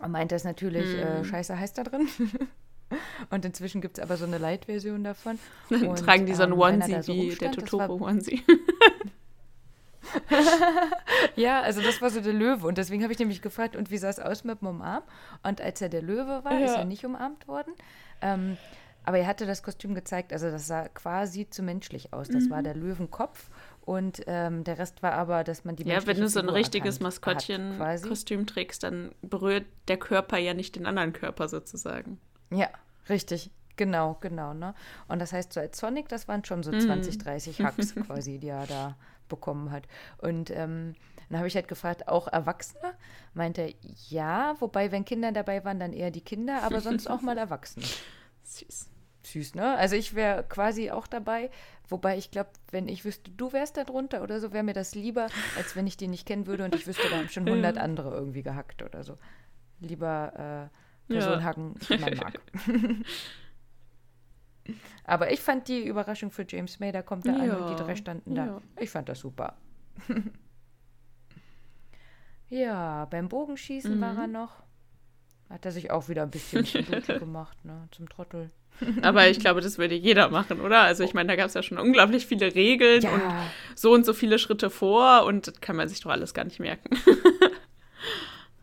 [0.02, 1.00] Und meint das natürlich, hm.
[1.00, 2.08] äh, scheiße heißt da drin.
[3.30, 5.40] Und inzwischen gibt es aber so eine Light-Version davon.
[5.70, 8.44] Dann und, tragen die so ein ähm, Onesie so wie der Totoro-Onesie.
[11.36, 12.68] ja, also das war so der Löwe.
[12.68, 15.04] Und deswegen habe ich nämlich gefragt, und wie sah es aus mit dem Umarm?
[15.44, 16.66] Und als er der Löwe war, ja.
[16.66, 17.74] ist er nicht umarmt worden.
[18.22, 18.58] Ähm,
[19.04, 22.28] aber er hatte das Kostüm gezeigt, also das sah quasi zu menschlich aus.
[22.28, 22.50] Das mhm.
[22.50, 23.50] war der Löwenkopf
[23.82, 27.00] und ähm, der Rest war aber, dass man die Ja, wenn du so ein richtiges
[27.00, 32.20] Maskottchen-Kostüm trägst, dann berührt der Körper ja nicht den anderen Körper sozusagen.
[32.52, 32.70] Ja,
[33.10, 33.50] richtig.
[33.78, 34.76] Genau, genau, ne?
[35.08, 37.20] Und das heißt, so als Sonic, das waren schon so 20, mhm.
[37.20, 38.96] 30 Hacks quasi, die er da
[39.28, 39.88] bekommen hat.
[40.20, 40.94] Und ähm,
[41.30, 42.94] dann habe ich halt gefragt, auch Erwachsene?
[43.34, 43.74] Meinte
[44.10, 47.86] ja, wobei, wenn Kinder dabei waren, dann eher die Kinder, aber sonst auch mal Erwachsene.
[48.44, 48.90] Süß.
[49.32, 49.76] Süß, ne?
[49.78, 51.50] Also ich wäre quasi auch dabei,
[51.90, 54.94] wobei ich glaube, wenn ich wüsste, du wärst da drunter oder so, wäre mir das
[54.96, 57.78] lieber, als wenn ich die nicht kennen würde und ich wüsste, da haben schon 100
[57.78, 59.16] andere irgendwie gehackt oder so.
[59.80, 61.44] lieber äh, Person Ja.
[61.44, 62.40] hacken, die man mag.
[65.04, 67.76] Aber ich fand die Überraschung für James May, da kommt er an und die Ja,
[67.76, 68.46] drei standen da.
[68.46, 68.62] ja.
[68.80, 69.58] Ich fand das super.
[72.50, 74.20] ja, beim Bogenschießen war Mhm.
[74.20, 74.64] er noch.
[75.50, 76.86] Hat er sich auch wieder ein bisschen zum
[77.18, 77.88] gemacht, ne?
[77.92, 78.52] Zum Trottel.
[79.02, 80.82] Aber ich glaube, das würde jeder machen, oder?
[80.82, 84.06] Also ich meine, da gab es ja schon unglaublich viele Regeln und Ja, so und
[84.06, 86.90] so viele Schritte vor und das kann man sich doch alles gar nicht merken.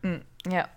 [0.49, 0.67] ja.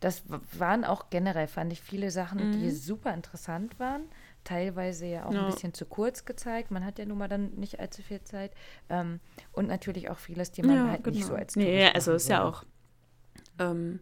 [0.00, 0.24] Das
[0.58, 2.70] waren auch generell, fand ich, viele Sachen, die Mhm.
[2.70, 4.02] super interessant waren.
[4.44, 5.40] Teilweise ja auch Ja.
[5.40, 6.70] ein bisschen zu kurz gezeigt.
[6.72, 8.52] Man hat ja nun mal dann nicht allzu viel Zeit.
[8.90, 9.20] Ähm,
[9.52, 11.66] und natürlich auch vieles, die man halt nicht so als genau.
[11.66, 12.64] Nee, Tourist also ist ja auch.
[13.58, 14.00] Ähm,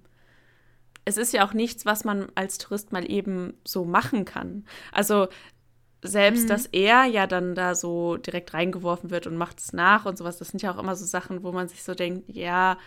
[1.11, 4.64] es ist ja auch nichts, was man als Tourist mal eben so machen kann.
[4.92, 5.29] Also
[6.03, 6.49] selbst, Mhm.
[6.49, 10.38] dass er ja dann da so direkt reingeworfen wird und macht es nach und sowas,
[10.38, 12.79] das sind ja auch immer so Sachen, wo man sich so denkt, ja,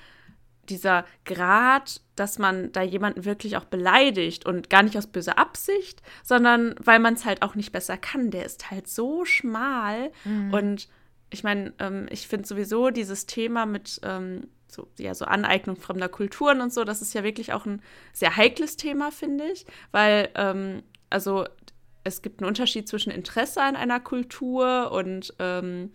[0.69, 6.01] dieser Grad, dass man da jemanden wirklich auch beleidigt und gar nicht aus böser Absicht,
[6.23, 10.11] sondern weil man es halt auch nicht besser kann, der ist halt so schmal.
[10.23, 10.53] Mhm.
[10.53, 10.87] Und
[11.29, 16.09] ich meine, ähm, ich finde sowieso dieses Thema mit ähm, so, ja, so Aneignung fremder
[16.09, 17.81] Kulturen und so, das ist ja wirklich auch ein
[18.11, 21.45] sehr heikles Thema, finde ich, weil ähm, also
[22.03, 25.91] es gibt einen Unterschied zwischen Interesse an einer Kultur und ähm,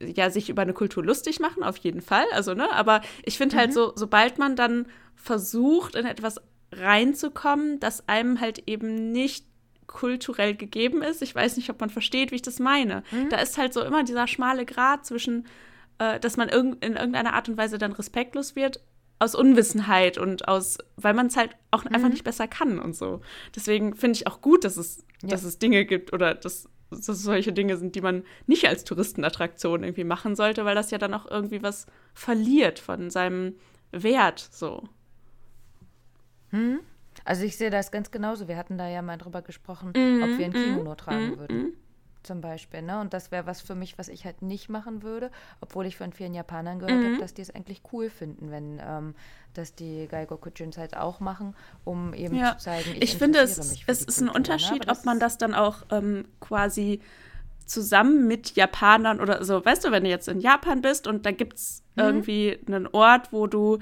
[0.00, 2.26] ja, sich über eine Kultur lustig machen, auf jeden Fall.
[2.32, 8.08] Also, ne, aber ich finde halt so, sobald man dann versucht, in etwas reinzukommen, das
[8.08, 9.46] einem halt eben nicht
[9.86, 11.22] kulturell gegeben ist.
[11.22, 13.02] Ich weiß nicht, ob man versteht, wie ich das meine.
[13.30, 15.46] Da ist halt so immer dieser schmale Grat zwischen,
[15.98, 18.80] äh, dass man irg in irgendeiner Art und Weise dann respektlos wird
[19.20, 23.20] aus Unwissenheit und aus, weil man es halt auch einfach nicht besser kann und so.
[23.56, 25.30] Deswegen finde ich auch gut, dass es, Ja.
[25.30, 28.84] dass es Dinge gibt oder dass, dass es solche Dinge sind, die man nicht als
[28.84, 33.56] Touristenattraktion irgendwie machen sollte, weil das ja dann auch irgendwie was verliert von seinem
[33.90, 34.84] Wert so.
[37.24, 38.48] Also ich sehe das ganz genauso.
[38.48, 41.72] Wir hatten da ja mal drüber gesprochen, Mhm, ob wir ein Kimono tragen würden.
[42.24, 43.00] Zum Beispiel, ne?
[43.00, 46.12] Und das wäre was für mich, was ich halt nicht machen würde, obwohl ich von
[46.12, 47.04] vielen Japanern gehört Mhm.
[47.04, 49.14] habe, dass die es eigentlich cool finden, wenn ähm,
[49.54, 51.54] das die Gaigokujins halt auch machen,
[51.84, 54.72] um eben Ja, zu zeigen, ich, ich, finde, es, es ist ein Kultur, ne?
[54.74, 57.00] Unterschied, Aber ob man das dann auch ähm, quasi
[57.66, 61.32] zusammen mit Japanern oder so, weißt du, wenn du jetzt in Japan bist und da
[61.32, 61.98] gibt es Mhm.
[61.98, 63.78] irgendwie einen Ort, wo du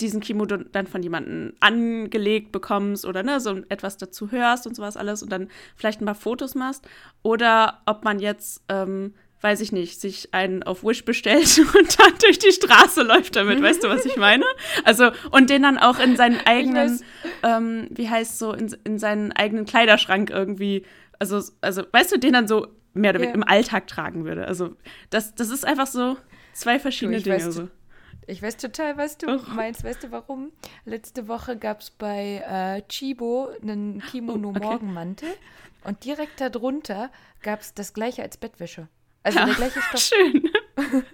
[0.00, 4.96] diesen Kimono dann von jemandem angelegt bekommst oder ne, so etwas dazu hörst und sowas
[4.96, 6.88] alles und dann vielleicht ein paar Fotos machst.
[7.22, 12.12] Oder ob man jetzt, ähm, weiß ich nicht, sich einen auf Wish bestellt und dann
[12.22, 14.44] durch die Straße läuft damit, weißt du, was ich meine?
[14.84, 17.00] Also, und den dann auch in seinen eigenen,
[17.42, 20.84] ähm, wie heißt so, in, in seinen eigenen Kleiderschrank irgendwie,
[21.18, 24.46] also, also, weißt du, den dann so mehr oder weniger im Alltag tragen würde.
[24.46, 24.76] Also,
[25.10, 26.16] das, das ist einfach so
[26.52, 27.36] zwei verschiedene ich Dinge.
[27.36, 27.68] weiß, so.
[28.28, 29.48] Ich weiß total, was du Och.
[29.48, 29.84] meinst.
[29.84, 30.52] Weißt du warum?
[30.84, 34.06] Letzte Woche gab es bei äh, Chibo einen Oh, okay.
[34.10, 35.30] Kimono-Morgenmantel
[35.84, 37.10] und direkt darunter
[37.42, 38.88] gab es das gleiche als Bettwäsche.
[39.22, 40.00] Also der gleiche Stoff.
[40.00, 40.42] Schön.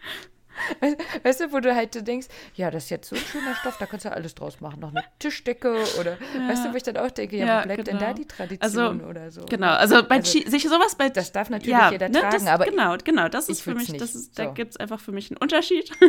[1.23, 3.77] Weißt du, wo du halt so denkst, ja, das ist jetzt so ein schöner Stoff,
[3.79, 4.81] da kannst du alles draus machen.
[4.81, 6.17] Noch eine Tischdecke oder,
[6.49, 8.09] weißt du, wo ich dann auch denke, ja, Ja, wo bleibt denn genau.
[8.09, 9.45] da die Tradition Also, oder so?
[9.47, 12.47] Genau, also bei Also, sich sowas bei das darf natürlich ja, jeder ne, tragen, das,
[12.47, 14.53] aber genau, genau, das ist für mich, das ist, da So.
[14.53, 15.90] gibt es einfach für mich einen Unterschied.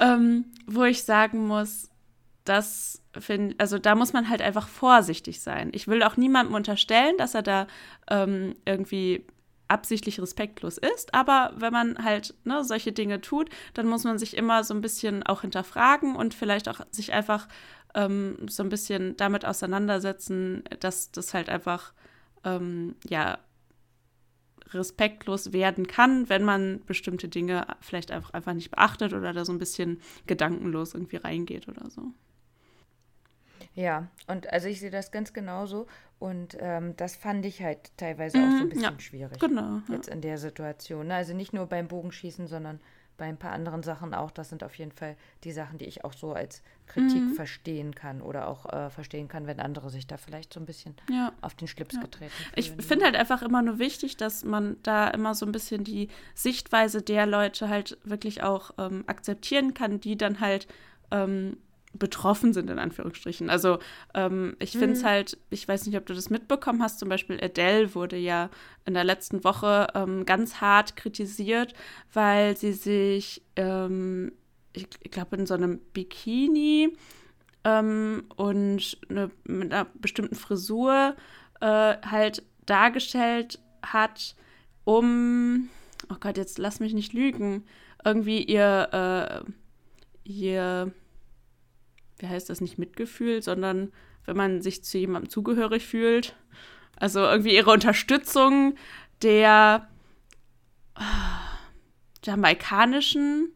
[0.00, 1.90] Ähm, wo ich sagen muss,
[2.44, 5.70] das finde, also da muss man halt einfach vorsichtig sein.
[5.74, 7.66] Ich will auch niemandem unterstellen, dass er da
[8.10, 9.26] ähm, irgendwie
[9.72, 14.36] absichtlich respektlos ist, aber wenn man halt ne, solche Dinge tut, dann muss man sich
[14.36, 17.48] immer so ein bisschen auch hinterfragen und vielleicht auch sich einfach
[17.94, 21.92] ähm, so ein bisschen damit auseinandersetzen, dass das halt einfach
[22.44, 23.38] ähm, ja
[24.74, 29.52] respektlos werden kann, wenn man bestimmte Dinge vielleicht einfach, einfach nicht beachtet oder da so
[29.52, 32.12] ein bisschen gedankenlos irgendwie reingeht oder so.
[33.74, 35.86] Ja, und also ich sehe das ganz genauso
[36.18, 39.38] und ähm, das fand ich halt teilweise auch so ein Mhm, bisschen ja, schwierig.
[39.40, 39.80] Genau.
[39.88, 39.94] Ja.
[39.94, 41.06] Jetzt in der Situation.
[41.08, 41.14] ne?
[41.14, 42.80] Also nicht nur beim Bogenschießen, sondern
[43.18, 44.30] bei ein paar anderen Sachen auch.
[44.30, 47.34] Das sind auf jeden Fall die Sachen, die ich auch so als Kritik Mhm.
[47.34, 50.94] verstehen kann oder auch äh, verstehen kann, wenn andere sich da vielleicht so ein bisschen
[51.10, 51.32] ja.
[51.40, 52.80] auf den Schlips getreten Ich fühlen.
[52.80, 57.00] finde halt einfach immer nur wichtig, dass man da immer so ein bisschen die Sichtweise
[57.02, 60.66] der Leute halt wirklich auch ähm, akzeptieren kann, die dann halt
[61.10, 61.56] ähm,
[61.94, 63.50] betroffen sind, in Anführungsstrichen.
[63.50, 63.78] Also
[64.14, 67.42] ähm, ich finde es halt, ich weiß nicht, ob du das mitbekommen hast, zum Beispiel
[67.42, 68.50] Adele wurde ja
[68.86, 71.74] in der letzten Woche ähm, ganz hart kritisiert,
[72.12, 74.32] weil sie sich, ähm,
[74.72, 76.96] ich, ich glaube, in so einem Bikini
[77.64, 81.14] ähm, und eine, mit einer bestimmten Frisur
[81.60, 84.34] äh, halt dargestellt hat,
[84.84, 85.68] um,
[86.10, 87.64] oh Gott, jetzt lass mich nicht lügen,
[88.04, 90.92] irgendwie ihr, äh, ihr,
[92.22, 93.92] wie heißt das, nicht Mitgefühl, sondern
[94.24, 96.36] wenn man sich zu jemandem zugehörig fühlt.
[96.96, 98.76] Also irgendwie ihre Unterstützung
[99.22, 99.88] der
[100.96, 101.00] äh,
[102.24, 103.50] jamaikanischen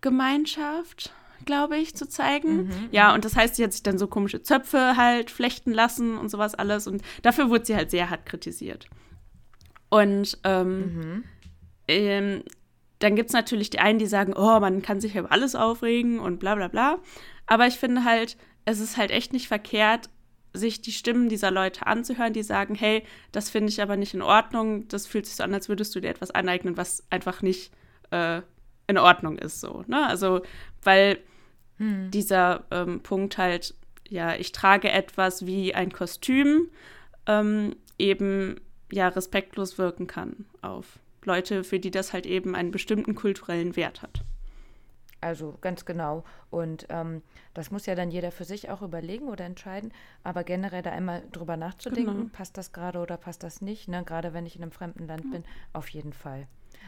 [0.00, 1.12] Gemeinschaft,
[1.44, 2.68] glaube ich, zu zeigen.
[2.68, 2.88] Mhm.
[2.90, 6.30] Ja, und das heißt, sie hat sich dann so komische Zöpfe halt flechten lassen und
[6.30, 6.86] sowas alles.
[6.86, 8.86] Und dafür wurde sie halt sehr hart kritisiert.
[9.90, 11.24] Und ähm, mhm.
[11.88, 12.42] ähm,
[13.00, 16.20] dann gibt es natürlich die einen, die sagen, oh, man kann sich über alles aufregen
[16.20, 16.98] und bla bla bla.
[17.46, 20.08] Aber ich finde halt, es ist halt echt nicht verkehrt,
[20.52, 24.22] sich die Stimmen dieser Leute anzuhören, die sagen, hey, das finde ich aber nicht in
[24.22, 27.72] Ordnung, das fühlt sich so an, als würdest du dir etwas aneignen, was einfach nicht
[28.10, 28.42] äh,
[28.86, 30.06] in Ordnung ist, so, ne?
[30.06, 30.42] Also,
[30.82, 31.18] weil
[31.78, 32.10] hm.
[32.10, 33.74] dieser ähm, Punkt halt,
[34.08, 36.68] ja, ich trage etwas wie ein Kostüm,
[37.26, 38.60] ähm, eben
[38.90, 44.02] ja respektlos wirken kann auf Leute, für die das halt eben einen bestimmten kulturellen Wert
[44.02, 44.24] hat.
[45.20, 46.24] Also ganz genau.
[46.50, 49.92] Und ähm, das muss ja dann jeder für sich auch überlegen oder entscheiden.
[50.24, 52.30] Aber generell da einmal drüber nachzudenken, genau.
[52.32, 53.88] passt das gerade oder passt das nicht.
[53.88, 54.02] Ne?
[54.04, 55.30] Gerade wenn ich in einem fremden Land ja.
[55.32, 56.46] bin, auf jeden Fall.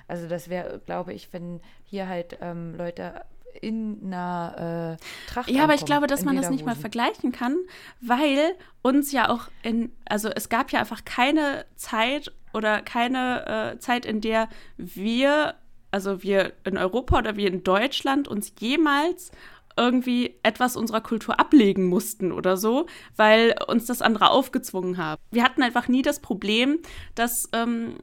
[0.08, 3.22] Also das wäre, glaube ich, wenn hier halt ähm, Leute
[3.60, 5.50] in einer äh, Tracht.
[5.50, 7.56] Ja, aber ich glaube, dass man das nicht mal vergleichen kann,
[8.00, 13.78] weil uns ja auch in, also es gab ja einfach keine Zeit oder keine äh,
[13.78, 15.54] Zeit, in der wir
[15.92, 19.30] also wir in Europa oder wir in Deutschland uns jemals
[19.76, 22.86] irgendwie etwas unserer Kultur ablegen mussten oder so,
[23.16, 25.20] weil uns das andere aufgezwungen haben.
[25.30, 26.80] Wir hatten einfach nie das Problem,
[27.14, 27.96] dass ähm,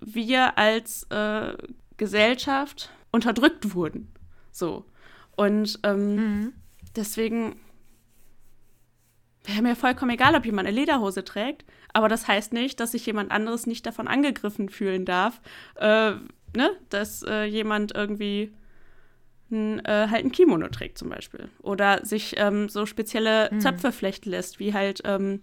[0.00, 1.54] wir als äh,
[1.96, 4.12] Gesellschaft unterdrückt wurden.
[4.50, 4.84] So.
[5.36, 6.52] Und ähm, mhm.
[6.96, 7.60] deswegen
[9.44, 13.06] wäre mir vollkommen egal, ob jemand eine Lederhose trägt, aber das heißt nicht, dass sich
[13.06, 15.40] jemand anderes nicht davon angegriffen fühlen darf,
[15.76, 16.12] äh,
[16.56, 18.52] ne, dass äh, jemand irgendwie
[19.50, 21.48] ein, äh, halt ein Kimono trägt zum Beispiel.
[21.62, 23.60] Oder sich ähm, so spezielle mhm.
[23.60, 25.42] Zöpfe flechten lässt, wie halt ähm,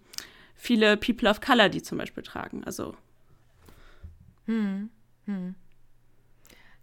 [0.56, 2.64] viele People of Color die zum Beispiel tragen.
[2.64, 2.96] Also.
[4.46, 4.90] Hm.
[5.26, 5.56] Hm.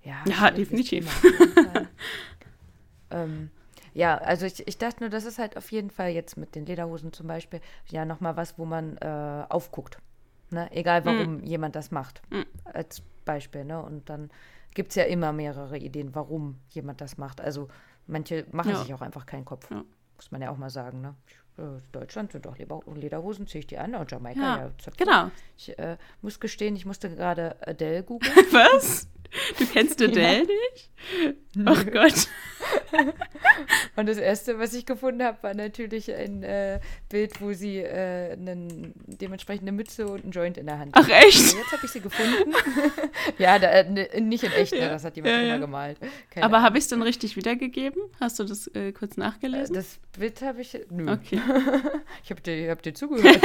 [0.02, 1.08] Ja, ja definitiv.
[3.10, 3.50] ähm,
[3.94, 6.66] ja, also ich, ich dachte nur, das ist halt auf jeden Fall jetzt mit den
[6.66, 9.98] Lederhosen zum Beispiel ja nochmal was, wo man äh, aufguckt.
[10.50, 10.68] Ne?
[10.72, 11.44] Egal, warum mhm.
[11.44, 12.20] jemand das macht.
[12.30, 12.44] Mhm.
[12.64, 13.64] Als Beispiel.
[13.64, 13.80] Ne?
[13.80, 14.30] Und dann
[14.74, 17.40] gibt es ja immer mehrere Ideen, warum jemand das macht.
[17.40, 17.68] Also
[18.06, 18.76] manche machen ja.
[18.82, 19.70] sich auch einfach keinen Kopf.
[19.70, 19.84] Ja.
[20.16, 21.00] Muss man ja auch mal sagen.
[21.00, 21.14] Ne?
[21.56, 23.94] Äh, Deutschland sind doch Lederhosen, ziehe ich die an.
[23.94, 25.30] Und Jamaika, ja, ja genau.
[25.56, 28.34] Ich äh, muss gestehen, ich musste gerade Adele googeln.
[28.50, 29.08] Was?
[29.58, 30.38] Du kennst Adele ja.
[30.40, 30.90] nicht?
[31.64, 32.28] Ach Gott.
[33.96, 38.32] Und das erste, was ich gefunden habe, war natürlich ein äh, Bild, wo sie äh,
[38.32, 41.04] einen, dementsprechend eine Mütze und einen Joint in der Hand hat.
[41.04, 41.38] Ach echt?
[41.38, 42.54] Also jetzt habe ich sie gefunden.
[43.38, 44.80] ja, da, äh, nicht in echt, ne?
[44.80, 45.58] das hat jemand ja, ja.
[45.58, 45.98] gemalt.
[46.30, 48.02] Keine Aber habe ich es dann richtig wiedergegeben?
[48.20, 49.74] Hast du das äh, kurz nachgelesen?
[49.74, 50.78] das Bild habe ich.
[50.90, 51.10] Nö.
[51.12, 51.40] Okay.
[52.24, 53.40] ich habe dir, hab dir zugehört.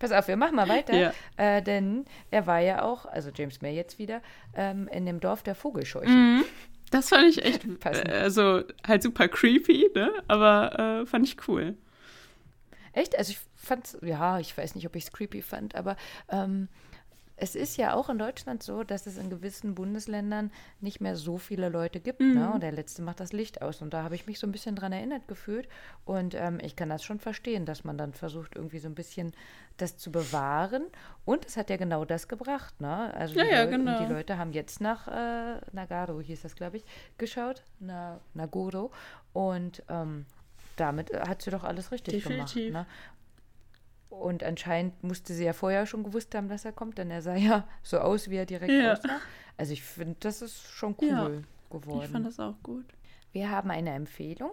[0.00, 0.96] Pass auf, wir machen mal weiter.
[0.96, 1.12] Ja.
[1.36, 4.22] Äh, denn er war ja auch, also James May jetzt wieder,
[4.54, 6.38] ähm, in dem Dorf der Vogelscheuchen.
[6.38, 6.44] Mhm.
[6.90, 10.10] Das fand ich echt, äh, also halt super creepy, ne?
[10.26, 11.76] Aber äh, fand ich cool.
[12.94, 13.16] Echt?
[13.16, 15.96] Also ich fand's, ja, ich weiß nicht, ob ich es creepy fand, aber
[16.30, 16.68] ähm,
[17.40, 21.38] es ist ja auch in Deutschland so, dass es in gewissen Bundesländern nicht mehr so
[21.38, 22.20] viele Leute gibt.
[22.20, 22.26] Ne?
[22.26, 22.34] Mhm.
[22.34, 22.52] Ne?
[22.52, 23.80] Und der letzte macht das Licht aus.
[23.80, 25.66] Und da habe ich mich so ein bisschen dran erinnert gefühlt.
[26.04, 29.32] Und ähm, ich kann das schon verstehen, dass man dann versucht, irgendwie so ein bisschen
[29.80, 30.86] das zu bewahren.
[31.24, 32.80] Und es hat ja genau das gebracht.
[32.80, 33.12] Ne?
[33.14, 33.98] Also ja, die, ja, Leute, genau.
[33.98, 36.84] die Leute haben jetzt nach äh, Nagaro, hieß das, glaube ich,
[37.18, 37.62] geschaut.
[37.78, 38.90] Na, Nagoro.
[39.32, 40.26] Und ähm,
[40.76, 42.68] damit hat sie doch alles richtig Definitiv.
[42.68, 42.86] gemacht.
[42.88, 44.16] Ne?
[44.16, 47.36] Und anscheinend musste sie ja vorher schon gewusst haben, dass er kommt, denn er sah
[47.36, 48.92] ja so aus, wie er direkt ja.
[48.92, 49.20] aussah.
[49.56, 51.30] Also ich finde, das ist schon cool ja,
[51.70, 52.02] geworden.
[52.04, 52.86] Ich fand das auch gut.
[53.32, 54.52] Wir haben eine Empfehlung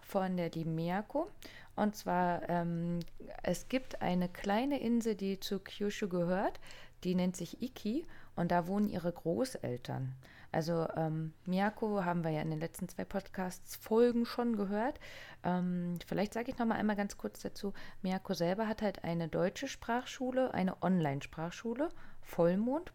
[0.00, 1.30] von der lieben Miyako.
[1.76, 3.00] Und zwar, ähm,
[3.42, 6.60] es gibt eine kleine Insel, die zu Kyushu gehört.
[7.02, 8.06] Die nennt sich Iki
[8.36, 10.14] und da wohnen ihre Großeltern.
[10.54, 15.00] Also ähm, Miyako haben wir ja in den letzten zwei Podcasts-Folgen schon gehört.
[15.42, 17.74] Ähm, vielleicht sage ich noch mal einmal ganz kurz dazu.
[18.02, 21.88] Miyako selber hat halt eine deutsche Sprachschule, eine Online-Sprachschule,
[22.22, 22.92] Vollmond.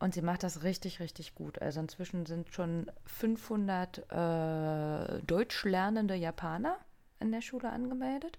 [0.00, 1.62] Und sie macht das richtig, richtig gut.
[1.62, 6.76] Also inzwischen sind schon 500 äh, deutsch lernende Japaner
[7.20, 8.38] in der Schule angemeldet.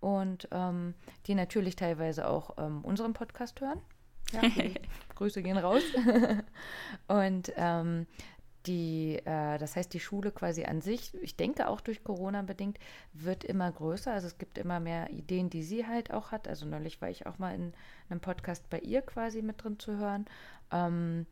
[0.00, 0.94] Und ähm,
[1.26, 3.80] die natürlich teilweise auch ähm, unseren Podcast hören.
[4.32, 4.42] Ja,
[5.16, 5.82] Grüße gehen raus.
[7.08, 8.06] und ähm,
[8.66, 12.78] die, äh, das heißt, die Schule quasi an sich, ich denke auch durch Corona bedingt,
[13.12, 14.12] wird immer größer.
[14.12, 16.46] Also es gibt immer mehr Ideen, die sie halt auch hat.
[16.46, 17.72] Also neulich war ich auch mal in
[18.10, 20.26] einem Podcast bei ihr quasi mit drin zu hören.
[20.70, 21.26] Ähm,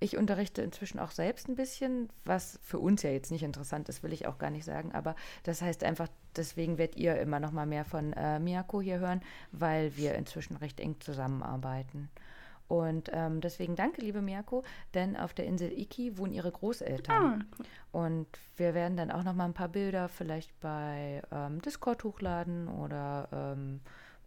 [0.00, 4.02] ich unterrichte inzwischen auch selbst ein bisschen, was für uns ja jetzt nicht interessant ist,
[4.02, 4.92] will ich auch gar nicht sagen.
[4.92, 8.98] Aber das heißt einfach, deswegen werdet ihr immer noch mal mehr von äh, Miyako hier
[8.98, 9.20] hören,
[9.52, 12.08] weil wir inzwischen recht eng zusammenarbeiten.
[12.66, 14.62] Und ähm, deswegen danke, liebe Miyako,
[14.94, 17.44] denn auf der Insel Iki wohnen ihre Großeltern.
[17.50, 17.64] Ah.
[17.90, 22.68] Und wir werden dann auch noch mal ein paar Bilder vielleicht bei ähm, Discord hochladen
[22.68, 23.80] oder ähm,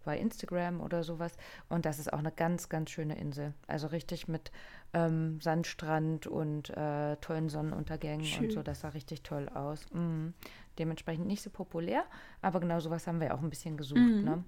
[0.04, 1.34] bei Instagram oder sowas.
[1.70, 3.54] Und das ist auch eine ganz, ganz schöne Insel.
[3.68, 4.52] Also richtig mit
[4.94, 8.46] ähm, Sandstrand und äh, tollen Sonnenuntergängen Schön.
[8.46, 8.64] und so.
[8.64, 9.86] Das sah richtig toll aus.
[9.94, 10.34] Mhm.
[10.80, 12.04] Dementsprechend nicht so populär,
[12.42, 14.00] aber genau sowas haben wir auch ein bisschen gesucht.
[14.00, 14.24] Mhm.
[14.24, 14.44] Ne?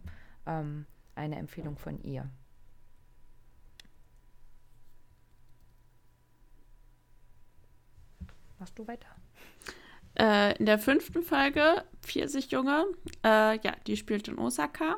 [0.46, 0.86] Ähm,
[1.16, 2.30] eine Empfehlung von ihr.
[8.60, 9.08] Machst du weiter?
[10.18, 12.86] Äh, in der fünften Folge, Pfirsichjunge,
[13.24, 14.98] äh, ja, die spielt in Osaka.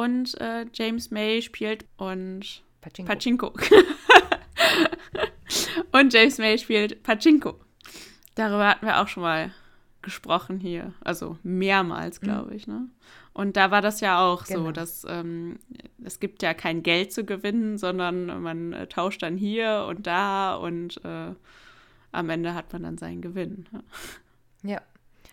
[0.00, 3.12] Und äh, James May spielt und Pachinko.
[3.12, 3.52] Pachinko.
[5.92, 7.60] und James May spielt Pachinko.
[8.34, 9.50] Darüber hatten wir auch schon mal
[10.00, 10.94] gesprochen hier.
[11.02, 12.66] Also mehrmals, glaube ich.
[12.66, 12.88] Ne?
[13.34, 14.72] Und da war das ja auch so, Genau.
[14.72, 15.58] dass ähm,
[16.02, 20.54] es gibt ja kein Geld zu gewinnen, sondern man äh, tauscht dann hier und da
[20.54, 21.34] und äh,
[22.12, 23.66] am Ende hat man dann seinen Gewinn.
[23.70, 23.84] ne?
[24.62, 24.70] Ja.
[24.72, 24.80] Ja,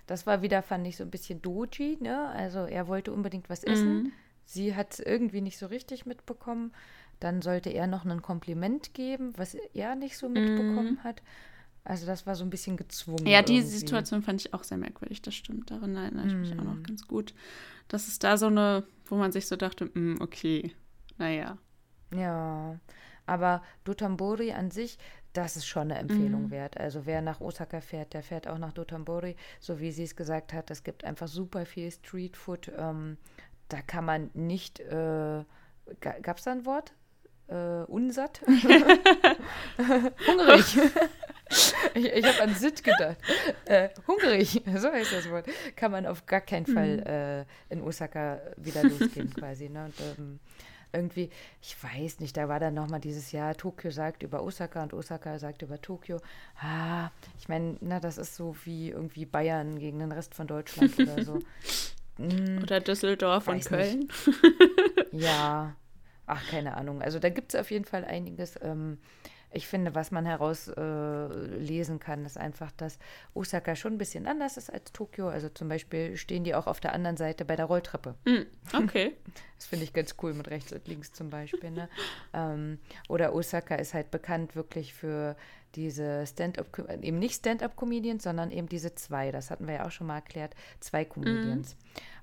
[0.07, 2.29] das war wieder, fand ich, so ein bisschen Doji, ne?
[2.29, 4.03] Also er wollte unbedingt was essen.
[4.03, 4.11] Mhm.
[4.47, 6.73] Sie hat es irgendwie nicht so richtig mitbekommen.
[7.19, 11.21] Dann sollte er noch ein Kompliment geben, was er nicht so mitbekommen hat.
[11.83, 13.23] Also das war so ein bisschen gezwungen.
[13.23, 13.27] Mhm.
[13.27, 13.77] Ja, diese irgendwie.
[13.77, 15.69] Situation fand ich auch sehr merkwürdig, das stimmt.
[15.71, 16.65] Daran erinnere ich mich auch Mhm.
[16.65, 17.33] noch ganz gut.
[17.87, 20.73] Das ist da so eine, wo man sich so dachte, "Mm, okay,
[21.17, 21.57] naja.
[22.13, 22.79] Ja,
[23.25, 24.97] aber Dotonbori an sich,
[25.33, 26.51] das ist schon eine Empfehlung Mhm.
[26.51, 26.77] wert.
[26.77, 30.53] Also wer nach Osaka fährt, der fährt auch nach Dotonbori, so wie sie es gesagt
[30.53, 30.71] hat.
[30.71, 32.71] Es gibt einfach super viel Streetfood.
[32.77, 33.17] Ähm,
[33.69, 35.43] da kann man nicht, äh,
[35.99, 36.93] gab es da ein Wort?
[37.47, 38.41] Äh, unsatt?
[40.27, 40.79] hungrig.
[41.93, 43.17] ich ich habe an Sitt gedacht.
[43.65, 45.47] Äh, hungrig, so heißt das Wort.
[45.75, 49.69] Kann man auf gar keinen Fall äh, in Osaka wieder losgehen quasi.
[49.69, 49.85] Ne?
[49.85, 50.39] Und, ähm,
[50.93, 51.29] irgendwie,
[51.61, 55.37] ich weiß nicht, da war dann nochmal dieses Jahr, Tokio sagt über Osaka und Osaka
[55.39, 56.19] sagt über Tokio.
[56.59, 60.97] Ah, ich meine, na, das ist so wie irgendwie Bayern gegen den Rest von Deutschland
[60.99, 61.39] oder so.
[62.17, 64.07] Mm, Oder Düsseldorf und Köln.
[65.11, 65.75] ja,
[66.25, 67.01] ach, keine Ahnung.
[67.01, 68.55] Also da gibt es auf jeden Fall einiges.
[68.61, 68.97] Ähm,
[69.51, 72.99] ich finde, was man herauslesen äh, kann, ist einfach, dass
[73.33, 75.29] Osaka schon ein bisschen anders ist als Tokio.
[75.29, 78.15] Also zum Beispiel stehen die auch auf der anderen Seite bei der Rolltreppe.
[78.25, 79.15] Hm, okay.
[79.57, 81.71] Das finde ich ganz cool mit rechts und links zum Beispiel.
[81.71, 81.89] Ne?
[82.31, 82.77] ähm,
[83.09, 85.35] oder Osaka ist halt bekannt wirklich für
[85.73, 86.67] diese Stand-up,
[87.01, 89.31] eben nicht Stand-up-Comedians, sondern eben diese zwei.
[89.31, 91.75] Das hatten wir ja auch schon mal erklärt, zwei Comedians.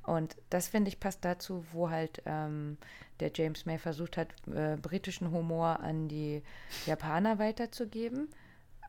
[0.04, 2.76] Und das finde ich passt dazu, wo halt ähm,
[3.20, 6.42] der James May versucht hat, äh, britischen Humor an die
[6.86, 8.28] Japaner weiterzugeben.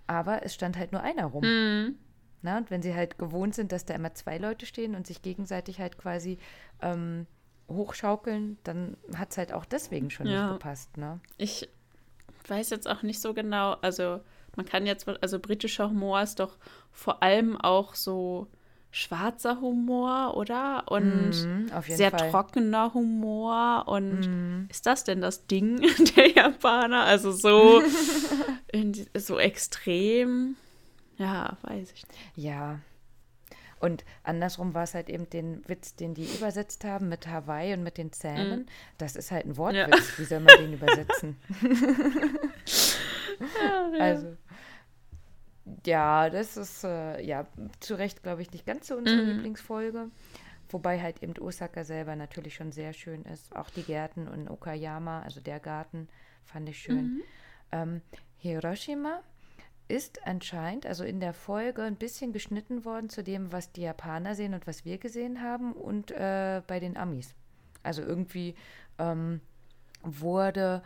[0.08, 1.44] Aber es stand halt nur einer rum.
[1.44, 1.96] Hm,
[2.42, 5.22] Na, und wenn sie halt gewohnt sind, dass da immer zwei Leute stehen und sich
[5.24, 6.38] gegenseitig halt quasi
[6.82, 7.26] ähm,
[7.68, 10.44] hochschaukeln, dann hat es halt auch deswegen schon Ja.
[10.48, 10.98] nicht gepasst.
[10.98, 11.20] Ne?
[11.38, 11.68] ich
[12.48, 13.72] weiß jetzt auch nicht so genau.
[13.82, 14.20] Also,
[14.56, 16.58] man kann jetzt, also britischer Humor ist doch
[16.92, 18.48] vor allem auch so
[18.98, 20.86] schwarzer Humor, oder?
[20.90, 21.32] Und
[21.74, 22.32] auf jeden sehr Fall.
[22.32, 23.84] trockener Humor.
[23.88, 24.68] Und Mhm.
[24.70, 25.82] ist das denn das Ding
[26.16, 27.04] der Japaner?
[27.04, 27.82] Also so,
[28.72, 30.56] in, so extrem.
[31.18, 32.18] Ja, weiß ich nicht.
[32.36, 32.80] Ja.
[33.82, 37.84] Und andersrum war es halt eben den Witz, den die übersetzt haben mit Hawaii und
[37.84, 38.68] mit den Zähnen.
[38.98, 40.18] Das ist halt ein Wortwitz.
[40.18, 41.36] Wie soll man den übersetzen?
[44.00, 44.38] Also,
[45.86, 47.46] ja, das ist äh, ja
[47.80, 49.32] zu Recht, glaube ich, nicht ganz so unsere Mhm.
[49.32, 50.10] Lieblingsfolge.
[50.70, 53.56] Wobei halt eben Osaka selber natürlich schon sehr schön ist.
[53.56, 56.08] Auch die Gärten und Okayama, also der Garten,
[56.44, 57.22] fand ich schön.
[57.72, 58.02] Ähm,
[58.38, 59.22] Hiroshima
[59.88, 64.34] ist anscheinend, also in der Folge, ein bisschen geschnitten worden zu dem, was die Japaner
[64.34, 67.36] sehen und was wir gesehen haben und äh, bei den Amis.
[67.84, 68.56] Also irgendwie
[68.98, 69.42] ähm,
[70.02, 70.82] wurde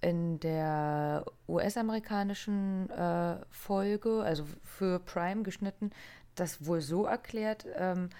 [0.00, 5.90] in der US-amerikanischen äh, Folge, also für Prime geschnitten,
[6.34, 8.10] das wohl so erklärt, ähm,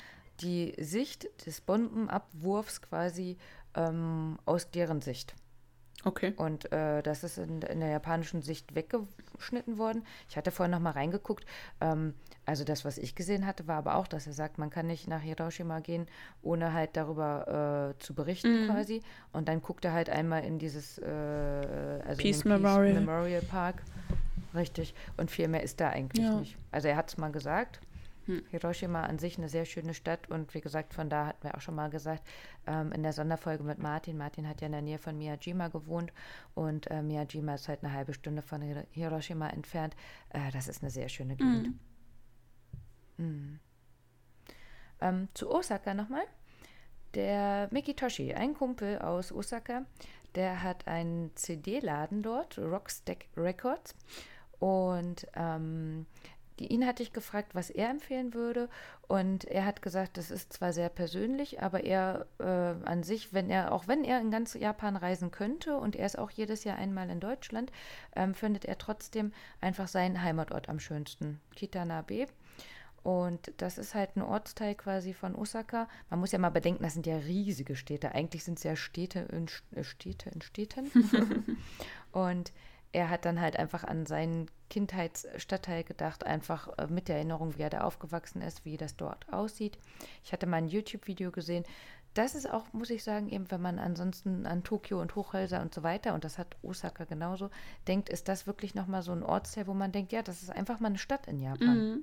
[0.40, 3.36] die Sicht des Bombenabwurfs quasi
[3.74, 5.34] ähm, aus deren Sicht.
[6.04, 6.32] Okay.
[6.36, 10.04] Und äh, das ist in, in der japanischen Sicht weggeschnitten worden.
[10.28, 11.44] Ich hatte vorhin noch mal reingeguckt.
[11.80, 12.14] Ähm,
[12.46, 15.08] also das, was ich gesehen hatte, war aber auch, dass er sagt, man kann nicht
[15.08, 16.06] nach Hiroshima gehen,
[16.42, 18.70] ohne halt darüber äh, zu berichten Mhm.
[18.70, 19.02] quasi.
[19.32, 21.04] Und dann guckt er halt einmal in dieses äh,
[22.06, 22.94] also Peace in Memorial.
[22.94, 23.82] Memorial Park.
[24.54, 24.94] Richtig.
[25.16, 26.36] Und viel mehr ist da eigentlich Ja.
[26.36, 26.56] nicht.
[26.70, 27.80] Also er hat es mal gesagt.
[28.28, 28.44] Hm.
[28.50, 31.62] Hiroshima an sich eine sehr schöne Stadt und wie gesagt, von da hatten wir auch
[31.62, 32.28] schon mal gesagt,
[32.66, 34.18] ähm, in der Sonderfolge mit Martin.
[34.18, 36.12] Martin hat ja in der Nähe von Miyajima gewohnt
[36.54, 38.60] und äh, Miyajima ist halt eine halbe Stunde von
[38.90, 39.96] Hiroshima entfernt.
[40.28, 41.78] Äh, das ist eine sehr schöne Gegend.
[43.16, 43.24] Mhm.
[43.26, 43.60] Mhm.
[45.00, 46.24] Ähm, zu Osaka nochmal.
[47.14, 49.86] Der Miki Toshi, ein Kumpel aus Osaka,
[50.34, 53.94] der hat einen CD-Laden dort, Rockstack Records.
[54.58, 56.04] Und ähm,
[56.64, 58.68] ihn hatte ich gefragt, was er empfehlen würde.
[59.06, 63.50] Und er hat gesagt, das ist zwar sehr persönlich, aber er äh, an sich, wenn
[63.50, 66.76] er, auch wenn er in ganz Japan reisen könnte und er ist auch jedes Jahr
[66.76, 67.72] einmal in Deutschland,
[68.14, 71.40] ähm, findet er trotzdem einfach seinen Heimatort am schönsten.
[71.54, 72.26] Kitanabe.
[73.02, 75.88] Und das ist halt ein Ortsteil quasi von Osaka.
[76.10, 78.12] Man muss ja mal bedenken, das sind ja riesige Städte.
[78.12, 80.90] Eigentlich sind es ja Städte in äh, Städte in Städten.
[82.12, 82.52] und
[82.92, 87.62] er hat dann halt einfach an seinen Kindheitsstadtteil gedacht, einfach äh, mit der Erinnerung, wie
[87.62, 89.78] er da aufgewachsen ist, wie das dort aussieht.
[90.24, 91.64] Ich hatte mal ein YouTube-Video gesehen.
[92.14, 95.74] Das ist auch, muss ich sagen, eben, wenn man ansonsten an Tokio und Hochhäuser und
[95.74, 97.50] so weiter, und das hat Osaka genauso,
[97.86, 100.80] denkt, ist das wirklich nochmal so ein Ortsteil, wo man denkt, ja, das ist einfach
[100.80, 101.76] mal eine Stadt in Japan.
[101.76, 102.00] Mhm.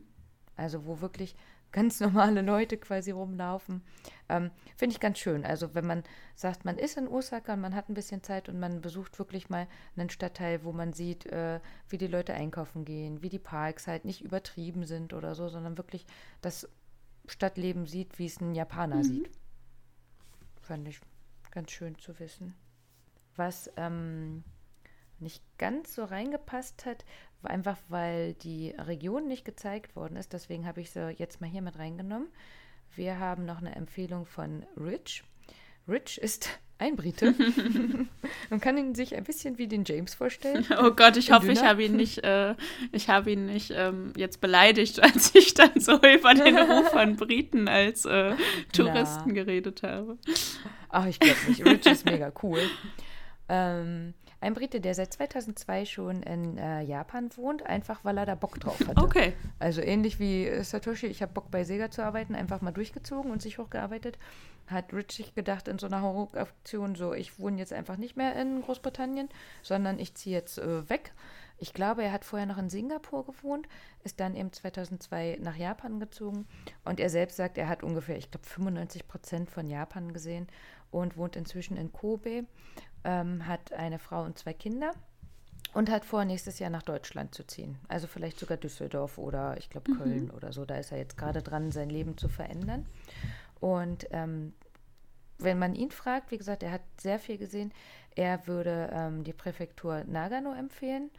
[0.56, 1.36] Also wo wirklich
[1.76, 3.84] ganz normale Leute quasi rumlaufen.
[4.30, 5.46] Ähm, Finde ich ganz schön.
[5.46, 6.04] Also wenn man
[6.36, 9.50] sagt, man ist in Osaka und man hat ein bisschen Zeit und man besucht wirklich
[9.50, 11.60] mal einen Stadtteil, wo man sieht, äh,
[11.90, 15.78] wie die Leute einkaufen gehen, wie die Parks halt nicht übertrieben sind oder so, sondern
[15.78, 16.06] wirklich
[16.42, 16.68] das
[17.28, 19.04] Stadtleben sieht, wie es ein Japaner mhm.
[19.04, 19.30] sieht.
[20.62, 21.00] Fand ich
[21.52, 22.56] ganz schön zu wissen.
[23.36, 24.44] Was ähm,
[25.20, 27.04] nicht ganz so reingepasst hat,
[27.46, 30.34] einfach weil die Region nicht gezeigt worden ist.
[30.34, 32.28] Deswegen habe ich sie jetzt mal hier mit reingenommen.
[32.96, 35.24] Wir haben noch eine Empfehlung von Rich.
[35.88, 37.34] Rich ist ein Brite.
[38.50, 40.66] Man kann ihn sich ein bisschen wie den James vorstellen.
[40.78, 42.56] Oh Gott, ich hoffe, ich habe ihn nicht, äh,
[42.92, 47.16] ich habe ihn nicht ähm, jetzt beleidigt, als ich dann so über den Ruf von
[47.16, 48.36] Briten als äh,
[48.74, 49.34] Touristen Na.
[49.34, 50.18] geredet habe.
[50.90, 51.66] Ach, ich glaube nicht.
[51.66, 52.60] Rich ist mega cool.
[53.48, 54.14] Ähm,
[54.46, 58.60] ein Brite, der seit 2002 schon in äh, Japan wohnt, einfach weil er da Bock
[58.60, 59.02] drauf hatte.
[59.02, 59.34] Okay.
[59.60, 63.32] Also ähnlich wie äh, Satoshi, ich habe Bock bei Sega zu arbeiten, einfach mal durchgezogen
[63.32, 64.20] und sich hochgearbeitet.
[64.68, 68.36] Hat Rich sich gedacht in so einer Horroraktion, so ich wohne jetzt einfach nicht mehr
[68.36, 69.30] in Großbritannien,
[69.64, 71.14] sondern ich ziehe jetzt äh, weg.
[71.58, 73.68] Ich glaube, er hat vorher noch in Singapur gewohnt,
[74.04, 76.46] ist dann eben 2002 nach Japan gezogen
[76.84, 80.48] und er selbst sagt, er hat ungefähr, ich glaube, 95 Prozent von Japan gesehen
[80.92, 82.46] und wohnt inzwischen in Kobe
[83.06, 84.92] ähm, hat eine Frau und zwei Kinder
[85.74, 87.78] und hat vor, nächstes Jahr nach Deutschland zu ziehen.
[87.88, 90.32] Also vielleicht sogar Düsseldorf oder ich glaube Köln mhm.
[90.32, 90.66] oder so.
[90.66, 92.86] Da ist er jetzt gerade dran, sein Leben zu verändern.
[93.60, 94.54] Und ähm,
[95.38, 97.74] wenn man ihn fragt, wie gesagt, er hat sehr viel gesehen,
[98.16, 101.12] er würde ähm, die Präfektur Nagano empfehlen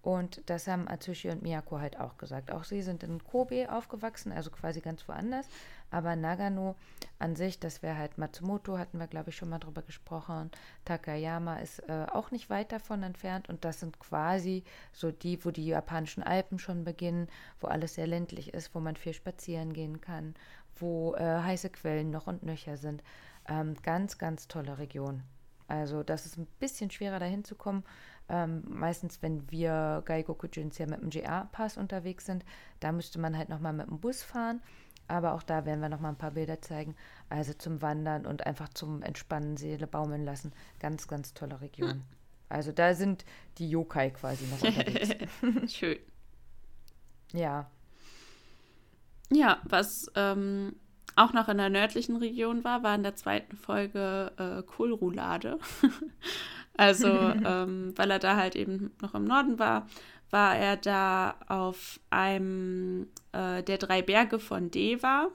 [0.00, 2.50] und das haben Atsushi und Miyako halt auch gesagt.
[2.50, 5.46] Auch sie sind in Kobe aufgewachsen, also quasi ganz woanders.
[5.90, 6.76] Aber Nagano
[7.18, 10.50] an sich, das wäre halt Matsumoto, hatten wir, glaube ich, schon mal drüber gesprochen.
[10.84, 13.48] Takayama ist äh, auch nicht weit davon entfernt.
[13.48, 17.28] Und das sind quasi so die, wo die japanischen Alpen schon beginnen,
[17.60, 20.34] wo alles sehr ländlich ist, wo man viel spazieren gehen kann,
[20.76, 23.02] wo äh, heiße Quellen noch und nöcher sind.
[23.48, 25.22] Ähm, ganz, ganz tolle Region.
[25.68, 27.84] Also das ist ein bisschen schwerer dahin zu kommen.
[28.30, 32.44] Ähm, meistens, wenn wir Gaigokujins ja mit dem GA-Pass unterwegs sind,
[32.80, 34.60] da müsste man halt nochmal mit dem Bus fahren.
[35.08, 36.94] Aber auch da werden wir nochmal ein paar Bilder zeigen.
[37.30, 40.52] Also zum Wandern und einfach zum Entspannen, Seele baumeln lassen.
[40.78, 41.90] Ganz, ganz tolle Region.
[41.90, 42.02] Hm.
[42.50, 43.24] Also da sind
[43.58, 45.14] die Yokai quasi noch unterwegs.
[45.72, 45.98] Schön.
[47.32, 47.70] Ja.
[49.30, 50.76] Ja, was ähm,
[51.16, 55.58] auch noch in der nördlichen Region war, war in der zweiten Folge äh, Kohlroulade.
[56.76, 57.08] also,
[57.44, 59.86] ähm, weil er da halt eben noch im Norden war,
[60.30, 65.28] war er da auf einem äh, der drei Berge von Deva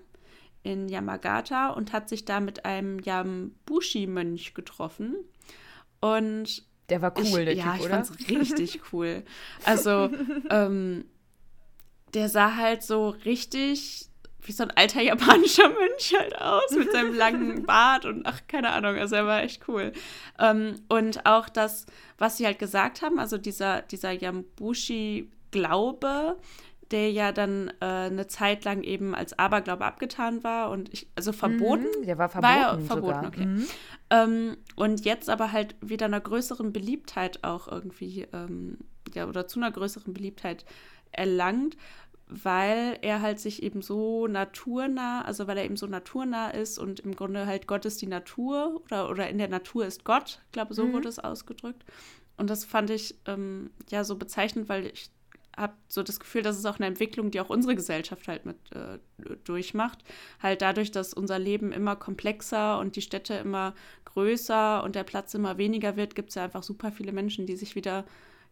[0.63, 5.15] in Yamagata und hat sich da mit einem Yambushi-Mönch getroffen.
[5.99, 7.89] Und der war cool, ich, der ja, Typ, ich oder?
[8.03, 9.23] fand's richtig cool.
[9.65, 10.09] Also,
[10.49, 11.05] ähm,
[12.13, 14.09] der sah halt so richtig
[14.45, 18.71] wie so ein alter japanischer Mönch halt aus, mit seinem langen Bart und ach, keine
[18.71, 19.93] Ahnung, also er war echt cool.
[20.39, 21.85] Ähm, und auch das,
[22.17, 26.37] was sie halt gesagt haben, also dieser, dieser Yambushi-Glaube,
[26.91, 31.31] der ja dann äh, eine Zeit lang eben als Aberglaube abgetan war und ich, also
[31.31, 31.87] verboten.
[32.01, 32.53] Mhm, der war verboten.
[32.53, 33.27] War ja verboten, sogar.
[33.27, 33.45] okay.
[33.45, 33.65] Mhm.
[34.11, 38.77] Ähm, und jetzt aber halt wieder einer größeren Beliebtheit auch irgendwie, ähm,
[39.13, 40.65] ja, oder zu einer größeren Beliebtheit
[41.11, 41.77] erlangt,
[42.27, 46.99] weil er halt sich eben so naturnah, also weil er eben so naturnah ist und
[47.01, 50.51] im Grunde halt Gott ist die Natur oder, oder in der Natur ist Gott, ich
[50.51, 50.93] glaube, so mhm.
[50.93, 51.83] wurde es ausgedrückt.
[52.37, 55.11] Und das fand ich ähm, ja so bezeichnend, weil ich
[55.55, 58.57] habe so das Gefühl, das ist auch eine Entwicklung, die auch unsere Gesellschaft halt mit
[58.71, 58.97] äh,
[59.43, 59.99] durchmacht.
[60.41, 65.33] Halt dadurch, dass unser Leben immer komplexer und die Städte immer größer und der Platz
[65.35, 68.05] immer weniger wird, gibt es ja einfach super viele Menschen, die sich wieder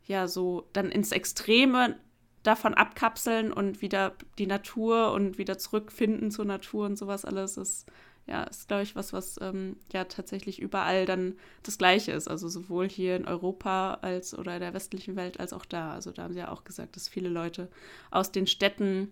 [0.05, 1.97] ja so dann ins Extreme
[2.43, 7.85] davon abkapseln und wieder die Natur und wieder zurückfinden zur Natur und sowas alles ist
[8.27, 12.27] ja, ist, glaube ich, was, was ähm, ja tatsächlich überall dann das Gleiche ist.
[12.27, 15.93] Also sowohl hier in Europa als oder in der westlichen Welt als auch da.
[15.93, 17.69] Also da haben sie ja auch gesagt, dass viele Leute
[18.09, 19.11] aus den Städten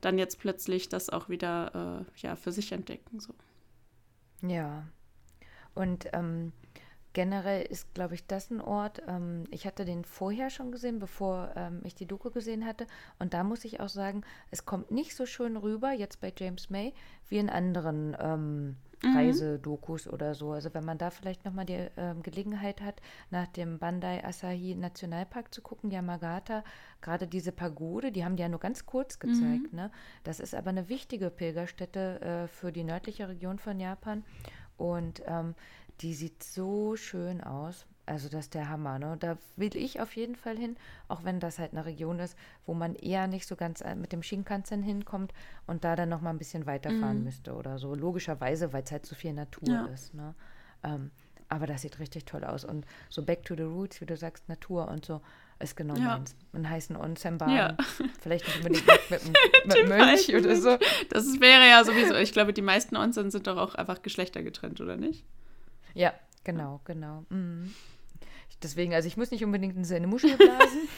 [0.00, 3.20] dann jetzt plötzlich das auch wieder äh, ja, für sich entdecken.
[3.20, 3.34] So.
[4.46, 4.86] Ja.
[5.74, 6.52] Und ähm,
[7.12, 9.02] generell ist, glaube ich, das ein Ort.
[9.06, 12.86] Ähm, ich hatte den vorher schon gesehen, bevor ähm, ich die Doku gesehen hatte.
[13.18, 16.70] Und da muss ich auch sagen, es kommt nicht so schön rüber, jetzt bei James
[16.70, 16.92] May,
[17.28, 19.16] wie in anderen ähm, mhm.
[19.16, 20.52] Reisedokus oder so.
[20.52, 23.00] Also wenn man da vielleicht nochmal die ähm, Gelegenheit hat,
[23.30, 26.64] nach dem Bandai Asahi Nationalpark zu gucken, Yamagata,
[27.00, 29.72] gerade diese Pagode, die haben die ja nur ganz kurz gezeigt.
[29.72, 29.76] Mhm.
[29.76, 29.90] Ne?
[30.24, 34.24] Das ist aber eine wichtige Pilgerstätte äh, für die nördliche Region von Japan.
[34.76, 35.54] Und ähm,
[36.00, 37.86] die sieht so schön aus.
[38.06, 38.98] Also das ist der Hammer.
[38.98, 39.16] Ne?
[39.20, 40.76] Da will ich auf jeden Fall hin,
[41.06, 42.36] auch wenn das halt eine Region ist,
[42.66, 45.32] wo man eher nicht so ganz äh, mit dem Shinkansen hinkommt
[45.66, 47.24] und da dann noch mal ein bisschen weiterfahren mhm.
[47.24, 47.94] müsste oder so.
[47.94, 49.86] Logischerweise, weil es halt so viel Natur ja.
[49.86, 50.14] ist.
[50.14, 50.34] Ne?
[50.82, 51.12] Ähm,
[51.48, 52.64] aber das sieht richtig toll aus.
[52.64, 55.20] Und so Back to the Roots, wie du sagst, Natur und so,
[55.60, 56.16] ist genau ja.
[56.16, 56.34] meins.
[56.52, 57.76] Einen heißen onsen ja.
[58.20, 59.22] Vielleicht nicht unbedingt mit,
[59.66, 60.78] mit, Mönch oder so.
[61.10, 64.96] Das wäre ja sowieso, ich glaube, die meisten Onsen sind doch auch einfach geschlechtergetrennt, oder
[64.96, 65.24] nicht?
[65.94, 66.14] Ja,
[66.44, 67.24] genau, genau.
[67.28, 67.74] Mhm.
[68.62, 70.88] Deswegen, also ich muss nicht unbedingt in seine Muschel blasen.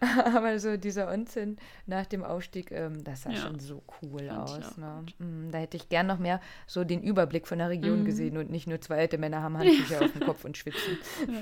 [0.34, 3.36] Aber so dieser Onsen nach dem Aufstieg, ähm, das sah ja.
[3.36, 4.76] schon so cool Fand aus.
[4.76, 5.04] Ne?
[5.18, 8.04] Mm, da hätte ich gern noch mehr so den Überblick von der Region mm.
[8.04, 10.98] gesehen und nicht nur zwei alte Männer haben Handtücher auf dem Kopf und schwitzen.
[11.28, 11.40] Ja.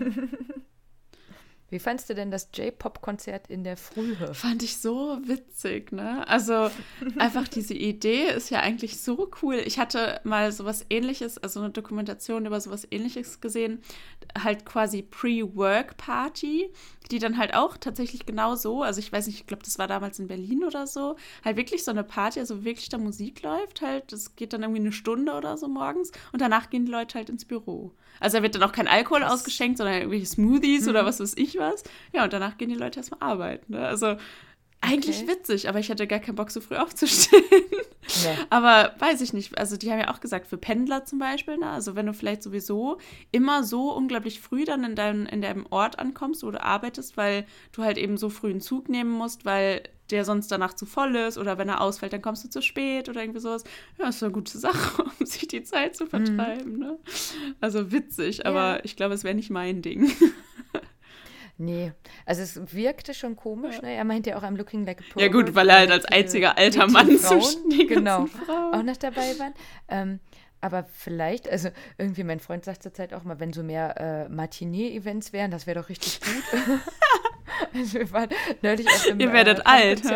[1.71, 4.33] Wie fandst du denn das J-Pop-Konzert in der Frühe?
[4.33, 6.27] Fand ich so witzig, ne?
[6.27, 6.71] Also
[7.19, 9.57] einfach diese Idee ist ja eigentlich so cool.
[9.57, 13.83] Ich hatte mal sowas ähnliches, also eine Dokumentation über sowas ähnliches gesehen,
[14.43, 16.73] halt quasi Pre-Work-Party,
[17.11, 19.87] die dann halt auch tatsächlich genau so, also ich weiß nicht, ich glaube, das war
[19.87, 23.83] damals in Berlin oder so, halt wirklich so eine Party, also wirklich da Musik läuft
[23.83, 27.19] halt, das geht dann irgendwie eine Stunde oder so morgens und danach gehen die Leute
[27.19, 27.93] halt ins Büro.
[28.21, 29.33] Also da wird dann auch kein Alkohol Krass.
[29.33, 30.91] ausgeschenkt, sondern irgendwelche Smoothies mhm.
[30.91, 31.85] oder was weiß ich was.
[32.13, 33.73] Ja, und danach gehen die Leute erstmal arbeiten.
[33.73, 33.87] Ne?
[33.87, 34.17] Also
[34.81, 35.33] eigentlich okay.
[35.33, 37.43] witzig, aber ich hatte gar keinen Bock, so früh aufzustehen.
[38.23, 38.37] Nee.
[38.49, 39.59] Aber weiß ich nicht.
[39.59, 41.69] Also, die haben ja auch gesagt, für Pendler zum Beispiel, ne?
[41.69, 42.99] also wenn du vielleicht sowieso
[43.33, 47.45] immer so unglaublich früh dann in deinem, in deinem Ort ankommst, wo du arbeitest, weil
[47.73, 51.17] du halt eben so früh einen Zug nehmen musst, weil der sonst danach zu voll
[51.17, 53.65] ist oder wenn er ausfällt, dann kommst du zu spät oder irgendwie sowas.
[53.99, 56.75] Ja, ist eine gute Sache, um sich die Zeit zu vertreiben.
[56.75, 56.79] Mhm.
[56.79, 56.99] Ne?
[57.61, 58.81] Also witzig, aber ja.
[58.85, 60.11] ich glaube, es wäre nicht mein Ding.
[61.61, 61.91] Nee,
[62.25, 63.75] also es wirkte schon komisch.
[63.77, 63.83] Ja.
[63.83, 63.95] Ne?
[63.95, 65.21] Er meinte ja auch, I'm looking like a pro.
[65.21, 68.75] Ja gut, weil er halt als einziger alter Mann zwischen die genau, Frauen.
[68.75, 69.55] auch noch dabei waren.
[69.89, 70.21] Ähm,
[70.61, 75.33] aber vielleicht, also irgendwie mein Freund sagt zurzeit auch mal, wenn so mehr äh, Matinee-Events
[75.33, 76.43] wären, das wäre doch richtig gut.
[77.75, 78.29] also wir waren
[78.63, 80.03] neulich auf dem Ihr werdet äh, alt.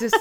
[0.00, 0.12] Das,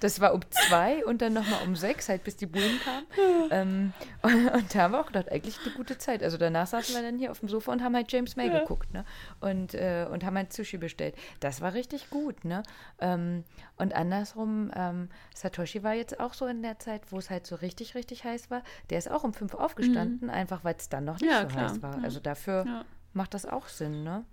[0.00, 3.06] das war um zwei und dann nochmal um sechs, halt bis die Bullen kamen.
[3.50, 3.92] ähm,
[4.22, 6.22] und, und, da haben wir auch gedacht, eigentlich eine gute Zeit.
[6.22, 8.60] Also danach saßen wir dann hier auf dem Sofa und haben halt James May ja.
[8.60, 9.04] geguckt, ne?
[9.40, 11.14] Und, äh, und haben halt Sushi bestellt.
[11.40, 12.62] Das war richtig gut, ne?
[13.00, 13.44] Ähm,
[13.76, 17.56] und andersrum, ähm, Satoshi war jetzt auch so in der Zeit, wo es halt so
[17.56, 18.62] richtig, richtig heiß war.
[18.90, 20.34] Der ist auch um fünf aufgestanden, mhm.
[20.34, 21.70] einfach weil es dann noch nicht ja, so klar.
[21.70, 22.02] heiß war.
[22.02, 22.84] Also dafür ja.
[23.12, 24.24] macht das auch Sinn, ne?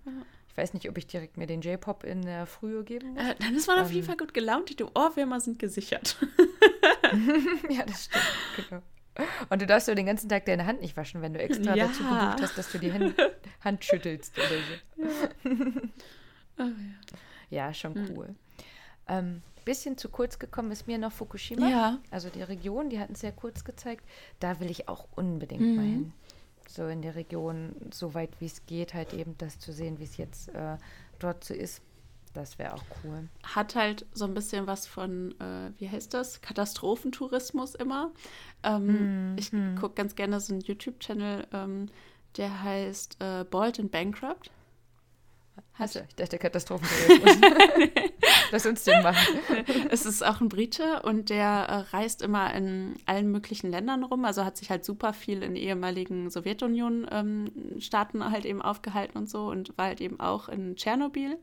[0.52, 3.22] Ich weiß nicht, ob ich direkt mir den J-Pop in der Frühe geben muss.
[3.22, 4.08] Äh, dann ist man ähm, auf jeden ähm.
[4.08, 4.78] Fall gut gelaunt.
[4.78, 6.18] Die Ohrwürmer sind gesichert.
[7.70, 8.68] ja, das stimmt.
[8.68, 8.82] Genau.
[9.48, 11.86] Und du darfst ja den ganzen Tag deine Hand nicht waschen, wenn du extra ja.
[11.86, 13.14] dazu gebucht hast, dass du die Hand,
[13.64, 15.50] Hand schüttelst oder so.
[16.58, 16.70] Ja, oh,
[17.50, 17.66] ja.
[17.66, 18.10] ja schon hm.
[18.10, 18.28] cool.
[18.28, 18.36] Mhm.
[19.08, 21.68] Ähm, bisschen zu kurz gekommen ist mir noch Fukushima.
[21.68, 21.98] Ja.
[22.10, 24.04] Also die Region, die hatten es sehr kurz gezeigt.
[24.38, 25.76] Da will ich auch unbedingt mhm.
[25.76, 26.12] mal hin
[26.72, 30.04] so in der Region, so weit wie es geht, halt eben das zu sehen, wie
[30.04, 30.76] es jetzt äh,
[31.18, 31.82] dort so ist.
[32.34, 33.28] Das wäre auch cool.
[33.42, 36.40] Hat halt so ein bisschen was von, äh, wie heißt das?
[36.40, 38.10] Katastrophentourismus immer.
[38.62, 39.76] Ähm, mm, ich mm.
[39.76, 41.90] gucke ganz gerne so einen YouTube-Channel, ähm,
[42.38, 44.50] der heißt äh, Bald and Bankrupt.
[45.74, 46.00] Hast du?
[46.08, 47.36] Ich dachte Katastrophentourismus.
[48.52, 49.38] Lass uns den machen.
[49.90, 54.24] Es ist auch ein Brite und der äh, reist immer in allen möglichen Ländern rum.
[54.26, 59.46] Also hat sich halt super viel in ehemaligen Sowjetunion-Staaten ähm, halt eben aufgehalten und so
[59.46, 61.38] und war halt eben auch in Tschernobyl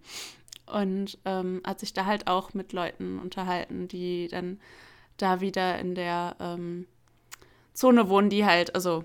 [0.67, 4.59] und ähm, hat sich da halt auch mit Leuten unterhalten, die dann
[5.17, 6.85] da wieder in der ähm,
[7.73, 9.03] Zone wohnen, die halt, also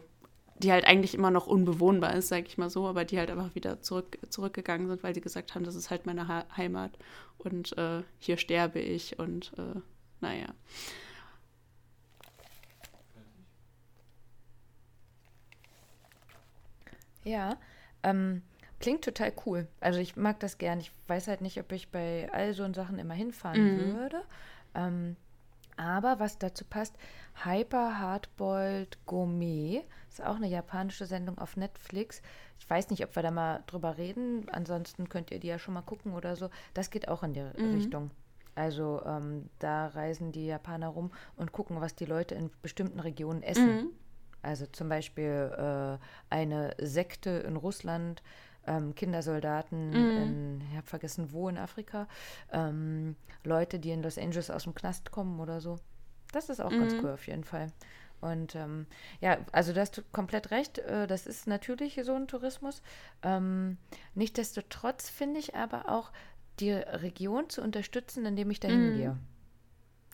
[0.59, 3.55] die halt eigentlich immer noch unbewohnbar ist, sag ich mal so, aber die halt einfach
[3.55, 6.93] wieder zurück, zurückgegangen sind, weil sie gesagt haben, das ist halt meine ha Heimat
[7.39, 9.81] und äh, hier sterbe ich und äh,
[10.21, 10.47] naja.
[17.25, 17.57] Ja,
[18.03, 18.43] ähm,
[18.81, 19.67] klingt total cool.
[19.81, 20.81] Also ich mag das gern.
[20.81, 23.93] Ich weiß halt nicht, ob ich bei all so Sachen immer hinfahren Mhm.
[23.95, 24.23] würde.
[24.75, 25.17] Ähm,
[25.77, 26.95] aber was dazu passt,
[27.43, 32.22] Hyper Hardboiled Gourmet ist auch eine japanische Sendung auf Netflix.
[32.59, 34.49] Ich weiß nicht, ob wir da mal drüber reden.
[34.51, 36.49] Ansonsten könnt ihr die ja schon mal gucken oder so.
[36.74, 37.74] Das geht auch in die Mhm.
[37.74, 38.11] Richtung.
[38.55, 43.43] Also ähm, da reisen die Japaner rum und gucken, was die Leute in bestimmten Regionen
[43.43, 43.74] essen.
[43.76, 43.89] Mhm.
[44.43, 45.53] Also zum Beispiel
[46.01, 48.22] äh, eine Sekte in Russland,
[48.66, 52.07] ähm, Kindersoldaten in, ich habe vergessen wo in Afrika,
[52.53, 55.78] ähm, Leute, die in Los Angeles aus dem Knast kommen oder so.
[56.35, 57.68] Das ist auch ganz cool auf jeden Fall.
[58.20, 58.87] Und ähm,
[59.20, 62.80] ja, also du hast komplett recht, äh, das ist natürlich so ein Tourismus.
[63.22, 63.76] Ähm,
[64.14, 66.11] nichtsdestotrotz finde ich aber auch,
[66.61, 69.18] die Region zu unterstützen, indem ich dahin gehe.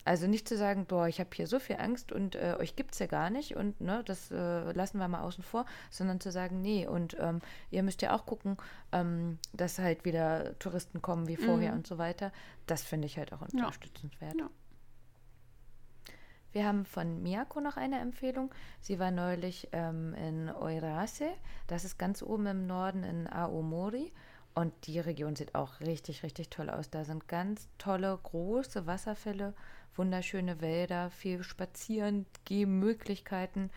[0.03, 2.93] Also nicht zu sagen, boah, ich habe hier so viel Angst und äh, euch gibt
[2.93, 6.31] es ja gar nicht und ne, das äh, lassen wir mal außen vor, sondern zu
[6.31, 8.57] sagen, nee, und ähm, ihr müsst ja auch gucken,
[8.91, 12.31] ähm, dass halt wieder Touristen kommen wie vorher und so weiter.
[12.65, 14.39] Das finde ich halt auch unterstützenswert.
[14.39, 14.49] Ja.
[16.53, 18.53] Wir haben von Miyako noch eine Empfehlung.
[18.81, 21.29] Sie war neulich ähm, in Oirase.
[21.67, 24.11] Das ist ganz oben im Norden in Aomori.
[24.53, 26.89] Und die Region sieht auch richtig, richtig toll aus.
[26.89, 29.53] Da sind ganz tolle, große Wasserfälle,
[29.95, 33.69] wunderschöne Wälder, viel Spazieren, Gehmöglichkeiten.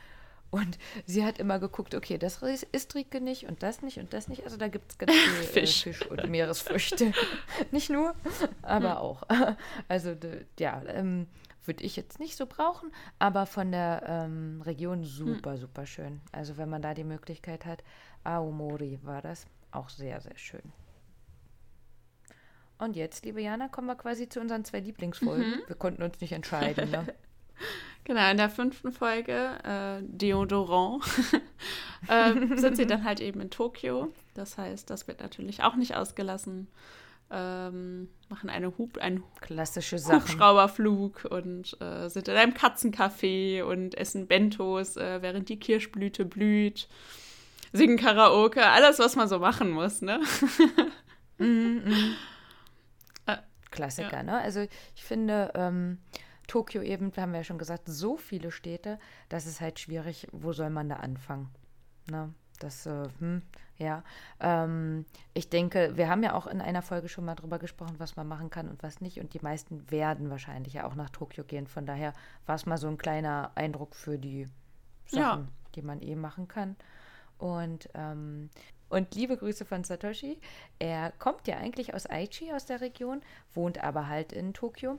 [0.50, 4.28] Und sie hat immer geguckt, okay, das ist Rieke nicht und das nicht und das
[4.28, 4.44] nicht.
[4.44, 5.82] Also da gibt es ganz viel Fisch.
[5.82, 5.86] Fisch.
[5.86, 7.12] Äh, Fisch und Meeresfrüchte.
[7.70, 8.14] nicht nur,
[8.62, 9.22] aber auch.
[9.88, 10.16] Also
[10.58, 11.26] ja, ähm,
[11.66, 16.20] würde ich jetzt nicht so brauchen, aber von der ähm, Region super, super schön.
[16.32, 17.82] Also wenn man da die Möglichkeit hat,
[18.24, 20.72] Aomori war das auch sehr, sehr schön.
[22.78, 25.62] Und jetzt, liebe Jana, kommen wir quasi zu unseren zwei Lieblingsfolgen.
[25.66, 26.90] Wir konnten uns nicht entscheiden.
[26.90, 27.06] Ne?
[28.02, 29.32] Genau, in der fünften Folge,
[29.64, 31.02] äh, Deodorant,
[32.08, 34.12] äh, sind sie dann halt eben in Tokio.
[34.34, 36.68] Das heißt, das wird natürlich auch nicht ausgelassen.
[37.30, 40.22] Ähm, machen eine Hub, einen Klassische Sachen.
[40.22, 46.88] Hubschrauberflug und äh, sind in einem Katzencafé und essen Bentos, äh, während die Kirschblüte blüht.
[47.72, 50.20] Singen Karaoke, alles, was man so machen muss, ne?
[53.74, 54.40] Klassiker, ne?
[54.40, 55.98] Also ich finde, ähm,
[56.46, 58.98] Tokio eben, haben wir ja schon gesagt, so viele Städte,
[59.28, 61.50] das ist halt schwierig, wo soll man da anfangen?
[62.10, 62.32] Ne?
[62.64, 63.42] Das, äh, hm,
[63.76, 64.02] ja.
[64.40, 65.04] Ähm,
[65.34, 68.26] ich denke, wir haben ja auch in einer Folge schon mal drüber gesprochen, was man
[68.26, 69.20] machen kann und was nicht.
[69.20, 71.66] Und die meisten werden wahrscheinlich ja auch nach Tokio gehen.
[71.66, 72.14] Von daher
[72.46, 74.48] war es mal so ein kleiner Eindruck für die
[75.04, 75.48] Sachen, Ja.
[75.74, 76.74] die man eh machen kann.
[77.36, 78.48] Und, ähm,
[78.88, 80.38] und liebe Grüße von Satoshi.
[80.78, 83.20] Er kommt ja eigentlich aus Aichi, aus der Region,
[83.52, 84.98] wohnt aber halt in Tokio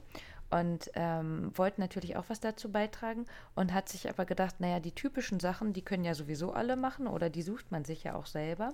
[0.52, 3.26] und ähm, wollte natürlich auch was dazu beitragen
[3.56, 7.08] und hat sich aber gedacht, naja, die typischen Sachen, die können ja sowieso alle machen
[7.08, 8.74] oder die sucht man sich ja auch selber.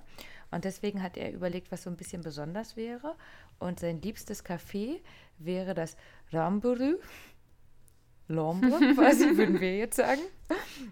[0.51, 3.15] Und deswegen hat er überlegt, was so ein bisschen besonders wäre.
[3.57, 4.99] Und sein liebstes Café
[5.37, 5.95] wäre das
[6.31, 6.95] Ramburu.
[8.27, 10.21] Lombre quasi, würden wir jetzt sagen.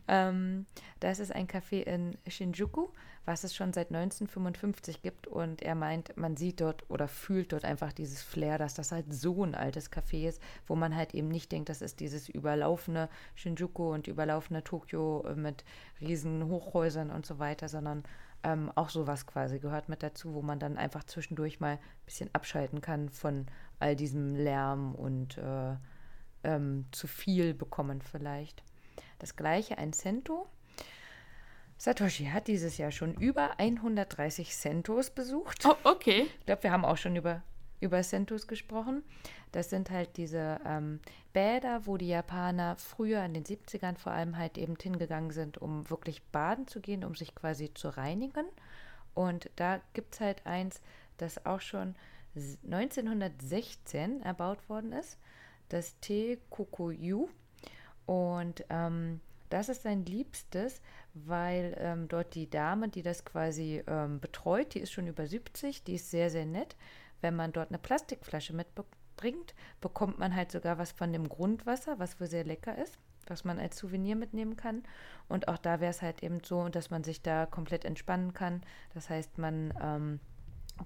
[0.08, 0.66] Ähm,
[1.00, 2.90] das ist ein Café in Shinjuku,
[3.30, 5.28] was es schon seit 1955 gibt.
[5.28, 9.14] Und er meint, man sieht dort oder fühlt dort einfach dieses Flair, dass das halt
[9.14, 13.08] so ein altes Café ist, wo man halt eben nicht denkt, das ist dieses überlaufene
[13.36, 15.64] Shinjuku und überlaufene Tokio äh, mit
[16.02, 18.02] riesen Hochhäusern und so weiter, sondern
[18.42, 22.34] ähm, auch sowas quasi gehört mit dazu, wo man dann einfach zwischendurch mal ein bisschen
[22.34, 23.46] abschalten kann von
[23.78, 25.76] all diesem Lärm und äh,
[26.44, 28.64] ähm, zu viel bekommen vielleicht.
[29.20, 30.48] Das gleiche ein Cento.
[31.80, 35.66] Satoshi hat dieses Jahr schon über 130 Centos besucht.
[35.66, 36.28] Oh, okay.
[36.40, 37.42] Ich glaube, wir haben auch schon über,
[37.80, 39.02] über Centos gesprochen.
[39.54, 41.00] Das sind halt diese ähm,
[41.32, 45.90] Bäder, wo die Japaner früher in den 70ern vor allem halt eben hingegangen sind, um
[45.90, 48.46] wirklich baden zu gehen, um sich quasi zu reinigen.
[49.14, 50.82] Und da gibt es halt eins,
[51.16, 51.96] das auch schon
[52.36, 55.18] 1916 erbaut worden ist,
[55.70, 57.30] das Te-Kokuyu.
[58.06, 60.82] Und ähm, das ist sein Liebstes,
[61.26, 65.84] weil ähm, dort die Dame, die das quasi ähm, betreut, die ist schon über 70,
[65.84, 66.76] die ist sehr, sehr nett.
[67.22, 72.20] Wenn man dort eine Plastikflasche mitbringt, bekommt man halt sogar was von dem Grundwasser, was
[72.20, 72.98] wohl sehr lecker ist,
[73.28, 74.84] was man als Souvenir mitnehmen kann.
[75.28, 78.62] Und auch da wäre es halt eben so, dass man sich da komplett entspannen kann.
[78.94, 80.20] Das heißt, man ähm,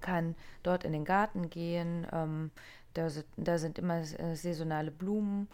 [0.00, 2.06] kann dort in den Garten gehen.
[2.12, 2.50] Ähm,
[2.94, 5.48] da, sind, da sind immer äh, saisonale Blumen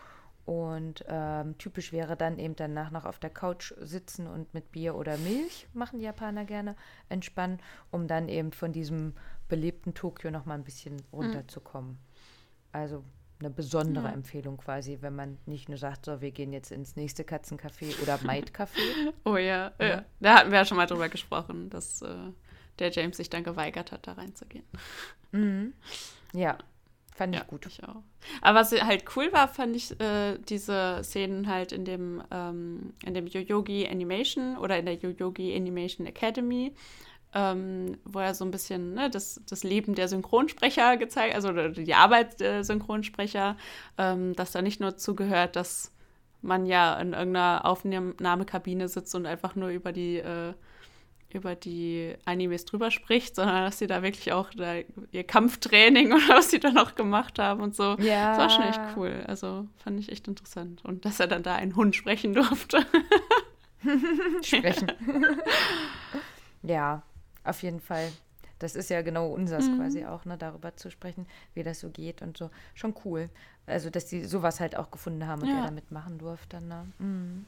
[0.51, 4.97] Und ähm, typisch wäre dann eben danach noch auf der Couch sitzen und mit Bier
[4.97, 6.75] oder Milch, machen die Japaner gerne,
[7.09, 7.61] entspannen,
[7.93, 9.15] um dann eben von diesem
[9.47, 11.99] belebten Tokio noch mal ein bisschen runterzukommen.
[12.73, 13.05] Also
[13.39, 14.13] eine besondere Ja.
[14.13, 18.19] Empfehlung quasi, wenn man nicht nur sagt, so, wir gehen jetzt ins nächste Katzencafé oder
[18.25, 19.13] Maid-Café.
[19.25, 19.87] Oh ja, ja.
[19.87, 20.05] Ja.
[20.19, 22.33] Da hatten wir ja schon mal drüber gesprochen, dass äh,
[22.81, 24.65] der James sich dann geweigert hat, da reinzugehen.
[25.31, 25.75] mhm.
[26.33, 26.59] Ja,
[27.21, 27.67] fand ich ja, gut.
[27.67, 28.03] Ich auch.
[28.41, 33.13] Aber was halt cool war, fand ich äh, diese Szenen halt in dem, ähm, in
[33.13, 36.73] dem Yoyogi Animation oder in der Yoyogi Animation Academy,
[37.35, 41.95] ähm, wo er so ein bisschen ne, das, das Leben der Synchronsprecher gezeigt, also die
[41.95, 43.59] Arbeit der Synchronsprecher,
[43.99, 45.93] ähm, dass da nicht nur zugehört, dass
[46.41, 50.55] man ja in irgendeiner Aufnahmekabine sitzt und einfach nur über die äh,
[51.35, 54.75] über die Animes drüber spricht, sondern dass sie da wirklich auch da
[55.13, 57.97] ihr Kampftraining oder was sie da noch gemacht haben und so.
[57.99, 58.31] Ja.
[58.31, 59.25] Das war schon echt cool.
[59.27, 60.85] Also fand ich echt interessant.
[60.85, 62.85] Und dass er dann da einen Hund sprechen durfte.
[64.43, 64.93] sprechen.
[66.63, 67.03] ja,
[67.45, 68.11] auf jeden Fall.
[68.59, 69.79] Das ist ja genau unseres Mhm.
[69.79, 72.51] quasi auch, ne, darüber zu sprechen, wie das so geht und so.
[72.75, 73.31] Schon cool.
[73.67, 75.61] Also, dass die sowas halt auch gefunden haben und Ja.
[75.61, 76.61] er damit machen durfte.
[76.61, 76.87] Ne?
[76.99, 77.47] Mhm.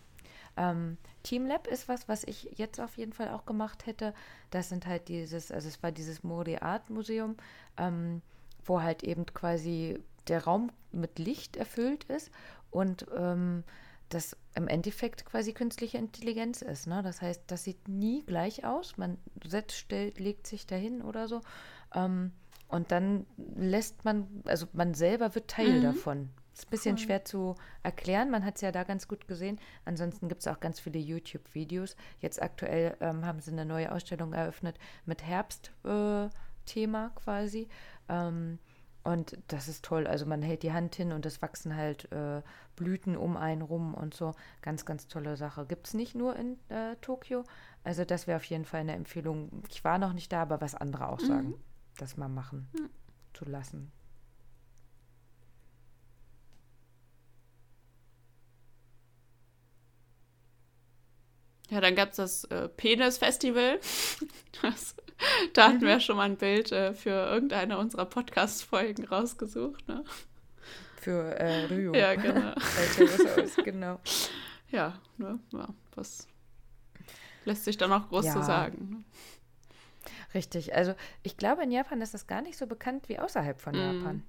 [0.57, 4.15] Ähm, Teamlab ist was, was ich jetzt auf jeden Fall auch gemacht hätte.
[4.51, 7.37] Das sind halt dieses, also es war dieses Mori Art Museum,
[7.79, 8.23] ähm,
[8.65, 9.99] wo halt eben quasi
[10.29, 12.31] der Raum mit Licht erfüllt ist
[12.71, 13.65] und ähm,
[14.09, 16.87] das im Endeffekt quasi künstliche Intelligenz ist.
[16.87, 17.03] Ne?
[17.03, 18.99] Das heißt, das sieht nie gleich aus.
[18.99, 21.41] Man setzt, stellt, legt sich dahin oder so.
[21.95, 22.33] Ähm,
[22.69, 23.27] und dann
[23.57, 25.81] lässt man, also man selber wird Teil Mhm.
[25.81, 26.31] davon.
[26.53, 27.03] Ist ein bisschen Cool.
[27.03, 28.31] schwer zu erklären.
[28.31, 29.59] Man hat es ja da ganz gut gesehen.
[29.85, 31.97] Ansonsten gibt es auch ganz viele YouTube-Videos.
[32.21, 37.69] Jetzt aktuell ähm, haben sie eine neue Ausstellung eröffnet mit Herbst-Thema quasi.
[38.09, 38.59] Ähm,
[39.05, 40.07] und das ist toll.
[40.07, 42.43] Also man hält die Hand hin und es wachsen halt äh,
[42.77, 44.35] Blüten um einen rum und so.
[44.61, 45.67] Ganz, ganz tolle Sache.
[45.67, 47.45] Gibt es nicht nur in äh, Tokio.
[47.83, 49.65] Also das wäre auf jeden Fall eine Empfehlung.
[49.71, 51.55] Ich war noch nicht da, aber was andere auch sagen,
[51.97, 52.69] das mal machen
[53.35, 53.91] zu lassen.
[61.73, 63.81] Ja, dann gab es das äh, Penis-Festival.
[65.55, 69.87] Da hatten wir schon mal ein Bild äh, für irgendeine unserer Podcast-Folgen rausgesucht.
[69.89, 70.05] Ne?
[70.97, 71.95] Für äh, Rio.
[71.95, 72.53] Ja, genau.
[73.65, 74.01] Genau.
[74.71, 75.39] Ja, ne?
[75.53, 76.27] ja, was
[77.45, 78.33] lässt sich da noch groß Ja.
[78.33, 78.89] zu sagen?
[78.91, 79.05] Ne?
[80.35, 80.75] Richtig.
[80.75, 83.79] Also ich glaube, in Japan ist das gar nicht so bekannt wie außerhalb von Mm.
[83.99, 84.23] Japan.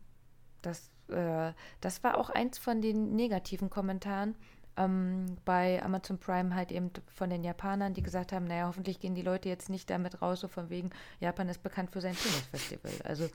[0.62, 4.36] Das, äh, das war auch eins von den negativen Kommentaren
[4.78, 9.15] ähm, bei Amazon Prime halt eben von den Japanern, die gesagt haben, naja, hoffentlich gehen
[9.15, 12.91] die Leute jetzt nicht damit raus, so von wegen, Japan ist bekannt für sein Penisfestival.
[13.03, 13.30] Also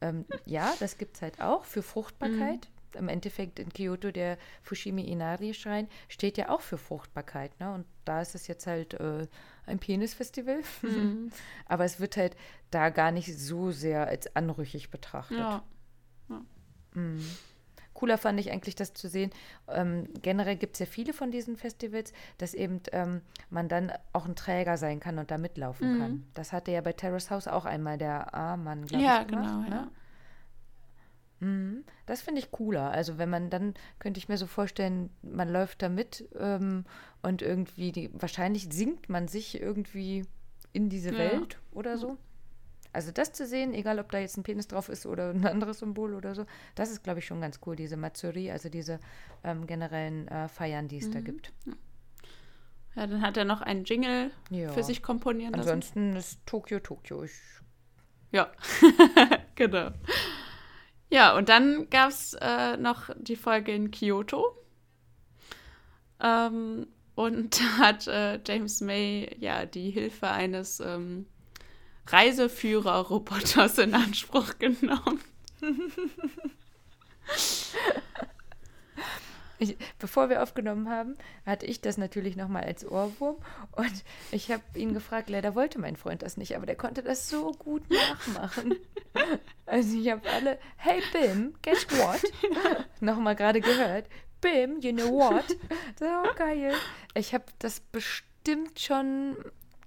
[0.00, 2.68] ähm, ja, das gibt es halt auch für Fruchtbarkeit.
[2.94, 7.58] Im Endeffekt in Kyoto der Fushimi Inari Schrein steht ja auch für Fruchtbarkeit.
[7.58, 7.72] Ne?
[7.72, 9.26] Und da ist es jetzt halt äh,
[9.64, 10.60] ein Penisfestival.
[10.82, 11.30] Mhm.
[11.66, 12.36] Aber es wird halt
[12.70, 15.38] da gar nicht so sehr als anrüchig betrachtet.
[15.38, 15.64] Ja.
[16.94, 17.24] Mhm.
[18.02, 19.30] Cooler fand ich eigentlich das zu sehen.
[19.68, 24.26] Ähm, generell gibt es ja viele von diesen Festivals, dass eben ähm, man dann auch
[24.26, 25.98] ein Träger sein kann und da mitlaufen Mhm.
[25.98, 26.26] kann.
[26.34, 29.68] Das hatte ja bei Terrace House auch einmal der A-Mann, glaube Ja, ich, gemacht.
[29.68, 29.88] genau, ne?
[31.40, 31.46] ja.
[31.46, 31.84] Mhm.
[32.06, 32.90] Das finde ich cooler.
[32.90, 36.84] Also wenn man dann, könnte ich mir so vorstellen, man läuft da mit ähm,
[37.22, 40.24] und irgendwie, die, wahrscheinlich singt man sich irgendwie
[40.72, 41.18] in diese Ja.
[41.18, 42.16] Welt oder so.
[42.92, 45.78] Also das zu sehen, egal ob da jetzt ein Penis drauf ist oder ein anderes
[45.78, 49.00] Symbol oder so, das ist, glaube ich, schon ganz cool, diese Matsuri, also diese
[49.44, 51.24] ähm, generellen äh, Feiern, die es da Mhm.
[51.24, 51.52] gibt.
[52.94, 54.70] Ja, dann hat er noch einen Jingle Ja.
[54.72, 55.68] für sich komponieren lassen.
[55.70, 57.22] Ansonsten ist Tokio Tokio.
[57.24, 57.32] Ich,
[58.30, 58.52] Ja,
[59.54, 59.90] genau.
[61.08, 64.56] Ja, und dann gab es äh, noch die Folge in Kyoto.
[66.20, 71.26] Ähm, und da hat äh, James May ja die Hilfe eines ähm,
[72.06, 75.20] Reiseführer-Roboters in Anspruch genommen.
[79.62, 83.36] Ich, bevor wir aufgenommen haben, hatte ich das natürlich nochmal als Ohrwurm
[83.76, 83.92] und
[84.32, 87.52] ich habe ihn gefragt, leider wollte mein Freund das nicht, aber der konnte das so
[87.52, 88.74] gut nachmachen.
[89.66, 92.20] Also ich habe alle, hey Bim, guess what?
[93.00, 94.06] nochmal gerade gehört.
[94.40, 95.56] Bim, you know what?
[95.96, 96.74] So geil.
[97.14, 99.36] Ich habe das bestimmt schon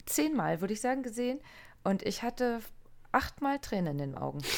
[0.05, 1.41] zehnmal, würde ich sagen, gesehen
[1.85, 2.59] und ich hatte
[3.13, 4.39] achtmal Tränen in den Augen.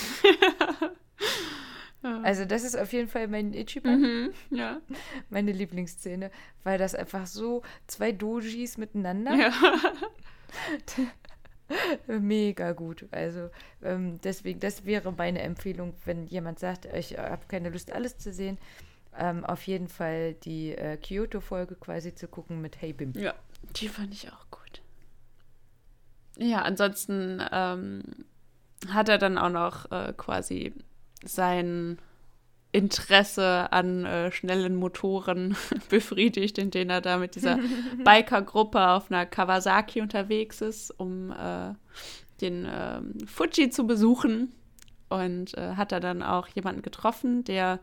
[2.24, 4.80] Also das ist auf jeden Fall mein Ichiban Mhm, ja.
[5.30, 6.30] meine Lieblingsszene,
[6.64, 9.52] weil das einfach so zwei Dojis miteinander ja.
[12.20, 13.08] mega gut.
[13.12, 13.50] Also
[13.84, 18.32] ähm, deswegen, das wäre meine Empfehlung, wenn jemand sagt, ich habe keine Lust, alles zu
[18.32, 18.58] sehen.
[19.18, 23.12] ähm, auf jeden Fall die äh, Kyoto-Folge quasi zu gucken mit Hey Bim.
[23.18, 23.34] Ja,
[23.76, 24.57] die fand ich auch gut.
[26.40, 28.04] Ja, ansonsten ähm,
[28.90, 30.74] hat er dann auch noch äh, quasi
[31.24, 31.98] sein
[32.72, 35.56] Interesse an äh, schnellen Motoren
[35.90, 37.60] befriedigt, indem er da mit dieser
[38.04, 41.74] Biker-Gruppe auf einer Kawasaki unterwegs ist, um äh,
[42.42, 44.54] den ähm, Fuji zu besuchen.
[45.10, 47.80] Und äh, hat er dann auch jemanden getroffen, der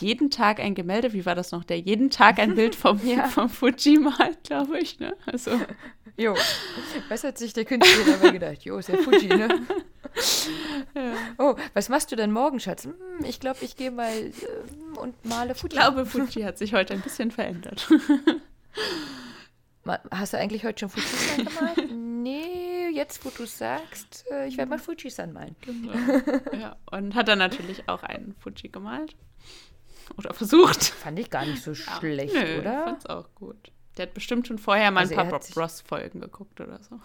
[0.00, 3.28] jeden Tag ein Gemälde, wie war das noch, der jeden Tag ein Bild vom, ja.
[3.28, 4.98] vom Fuji malt, glaube ich.
[5.00, 5.16] Ne?
[5.26, 5.52] Also.
[6.16, 6.36] Jo,
[7.08, 8.64] was hat sich der Künstler dabei gedacht?
[8.64, 9.48] Jo, ist der Fuji, ne?
[10.94, 11.12] Ja.
[11.38, 12.84] Oh, was machst du denn morgen, Schatz?
[12.84, 14.32] Hm, ich glaube, ich gehe mal äh,
[15.00, 15.74] und male Fuji.
[15.74, 17.88] Ich glaube, Fuji hat sich heute ein bisschen verändert.
[20.12, 21.90] Hast du eigentlich heute schon Fuji gemalt?
[22.24, 25.56] nee, jetzt wo du sagst, äh, ich werde mal Fuji-san malen.
[25.62, 25.92] Genau.
[26.52, 29.16] Ja, und hat dann natürlich auch einen Fuji gemalt.
[30.16, 30.84] Oder versucht.
[30.84, 32.78] Fand ich gar nicht so schlecht, nö, oder?
[32.78, 33.72] Ich fand's auch gut.
[33.96, 37.00] Der hat bestimmt schon vorher mal also ein paar Bob Ross-Folgen geguckt oder so.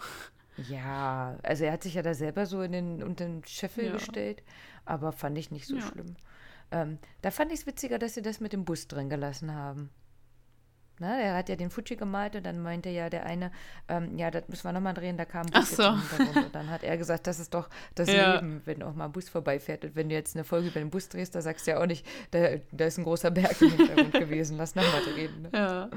[0.68, 3.92] Ja, also er hat sich ja da selber so in den, unter den Scheffel ja.
[3.92, 4.42] gestellt,
[4.84, 5.82] aber fand ich nicht so ja.
[5.82, 6.16] schlimm.
[6.72, 9.90] Ähm, da fand ich es witziger, dass sie das mit dem Bus drin gelassen haben.
[11.00, 13.50] Na, er hat ja den Fuji gemalt und dann meinte ja der eine,
[13.88, 15.88] ähm, ja, das müssen wir nochmal drehen, da kam ein Bus so.
[15.88, 18.34] Und dann hat er gesagt, das ist doch das ja.
[18.34, 19.82] Leben, wenn auch mal ein Bus vorbeifährt.
[19.82, 21.86] Und wenn du jetzt eine Folge über den Bus drehst, da sagst du ja auch
[21.86, 25.42] nicht, da, da ist ein großer Berg im Hintergrund gewesen, lass nochmal drehen.
[25.42, 25.50] Ne?
[25.54, 25.90] Ja.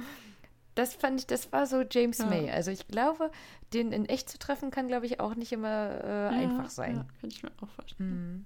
[0.76, 2.26] Das fand ich, das war so James ja.
[2.26, 2.50] May.
[2.50, 3.30] Also ich glaube,
[3.74, 6.96] den in echt zu treffen, kann, glaube ich, auch nicht immer äh, ja, einfach sein.
[6.96, 8.10] Ja, kann ich mir auch vorstellen.
[8.10, 8.46] Hm.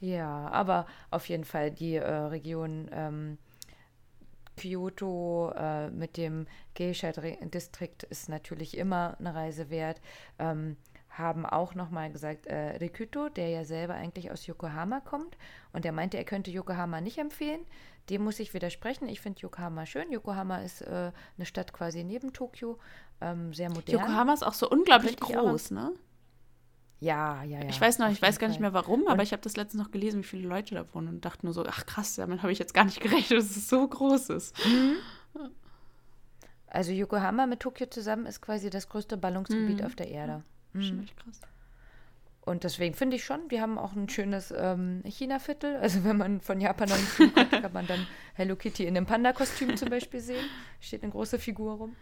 [0.00, 3.38] Ja, aber auf jeden Fall die äh, Region ähm,
[4.56, 10.00] Kyoto äh, mit dem Geisha-Distrikt ist natürlich immer eine Reise wert.
[10.38, 10.76] Ähm,
[11.18, 15.36] haben auch nochmal gesagt, äh, Rikuto, der ja selber eigentlich aus Yokohama kommt
[15.72, 17.60] und der meinte, er könnte Yokohama nicht empfehlen.
[18.10, 19.08] Dem muss ich widersprechen.
[19.08, 20.10] Ich finde Yokohama schön.
[20.10, 22.78] Yokohama ist äh, eine Stadt quasi neben Tokio,
[23.20, 24.00] ähm, sehr modern.
[24.00, 25.92] Yokohama ist auch so unglaublich groß, ne?
[27.00, 27.68] Ja, ja, ja.
[27.68, 29.82] Ich weiß noch, ich weiß gar nicht mehr warum, und aber ich habe das letztens
[29.82, 32.52] noch gelesen, wie viele Leute da wohnen und dachte nur so, ach krass, damit habe
[32.52, 34.56] ich jetzt gar nicht gerechnet, dass es so groß ist.
[34.66, 34.96] Mhm.
[36.66, 39.86] Also Yokohama mit Tokio zusammen ist quasi das größte Ballungsgebiet mhm.
[39.86, 40.42] auf der Erde.
[40.72, 41.06] Mhm.
[41.16, 41.40] Krass.
[42.40, 45.76] Und deswegen finde ich schon, wir haben auch ein schönes ähm, China-Viertel.
[45.76, 49.06] Also wenn man von Japan nach China kommt, kann man dann Hello Kitty in einem
[49.06, 50.44] Panda-Kostüm zum Beispiel sehen.
[50.78, 51.96] Steht eine große Figur rum.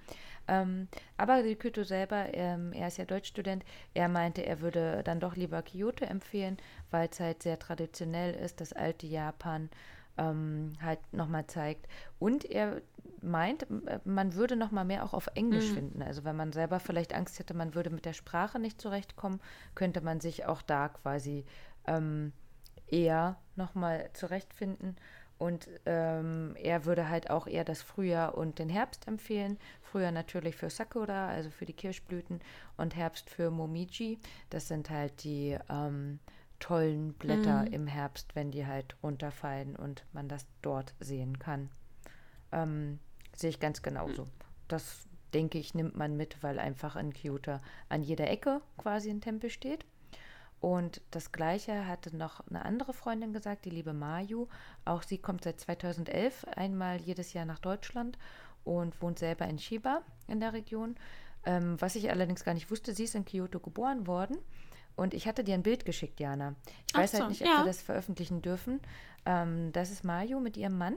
[0.48, 3.64] Ähm, aber Rikuto selber, ähm, er ist ja Deutschstudent,
[3.94, 6.56] er meinte, er würde dann doch lieber Kyoto empfehlen,
[6.90, 9.70] weil es halt sehr traditionell ist, das alte Japan
[10.18, 11.86] ähm, halt nochmal zeigt.
[12.18, 12.82] Und er
[13.22, 13.66] meint,
[14.04, 15.74] man würde nochmal mehr auch auf Englisch mhm.
[15.74, 16.02] finden.
[16.02, 19.40] Also wenn man selber vielleicht Angst hätte, man würde mit der Sprache nicht zurechtkommen,
[19.74, 21.44] könnte man sich auch da quasi
[21.86, 22.32] ähm,
[22.88, 24.96] eher nochmal zurechtfinden.
[25.42, 29.58] Und ähm, er würde halt auch eher das Frühjahr und den Herbst empfehlen.
[29.82, 32.38] Frühjahr natürlich für Sakura, also für die Kirschblüten,
[32.76, 34.20] und Herbst für Momiji.
[34.50, 36.20] Das sind halt die ähm,
[36.60, 37.72] tollen Blätter mhm.
[37.72, 41.70] im Herbst, wenn die halt runterfallen und man das dort sehen kann.
[42.52, 43.00] Ähm,
[43.34, 44.28] sehe ich ganz genauso.
[44.68, 49.20] Das denke ich, nimmt man mit, weil einfach in Kyoto an jeder Ecke quasi ein
[49.20, 49.84] Tempel steht.
[50.62, 54.46] Und das Gleiche hatte noch eine andere Freundin gesagt, die liebe Mayu.
[54.84, 58.16] Auch sie kommt seit 2011 einmal jedes Jahr nach Deutschland
[58.62, 60.94] und wohnt selber in Shiba in der Region.
[61.44, 64.38] Ähm, was ich allerdings gar nicht wusste, sie ist in Kyoto geboren worden.
[64.94, 66.54] Und ich hatte dir ein Bild geschickt, Jana.
[66.86, 67.58] Ich weiß halt so, halt nicht, ob ja.
[67.62, 68.78] wir das veröffentlichen dürfen.
[69.26, 70.96] Ähm, das ist Mayu mit ihrem Mann.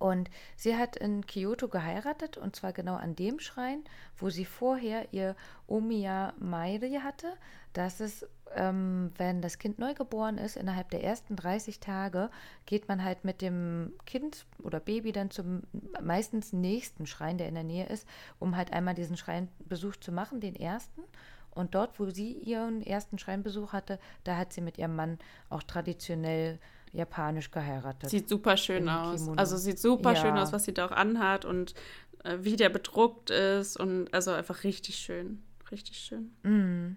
[0.00, 3.84] Und sie hat in Kyoto geheiratet und zwar genau an dem Schrein,
[4.16, 5.36] wo sie vorher ihr
[5.68, 7.36] Omiya Mairi hatte.
[7.72, 12.30] Das ist, ähm, wenn das Kind neugeboren ist, innerhalb der ersten 30 Tage
[12.66, 15.62] geht man halt mit dem Kind oder Baby dann zum
[16.02, 18.06] meistens nächsten Schrein, der in der Nähe ist,
[18.38, 21.02] um halt einmal diesen Schreinbesuch zu machen, den ersten.
[21.50, 25.18] Und dort, wo sie ihren ersten Schreinbesuch hatte, da hat sie mit ihrem Mann
[25.50, 26.58] auch traditionell
[26.92, 28.10] japanisch geheiratet.
[28.10, 29.20] Sieht super schön aus.
[29.20, 29.38] Kimono.
[29.38, 30.20] Also sieht super ja.
[30.20, 31.74] schön aus, was sie da auch anhat und
[32.24, 35.42] äh, wie der bedruckt ist und also einfach richtig schön.
[35.70, 36.34] Richtig schön.
[36.42, 36.96] Mm.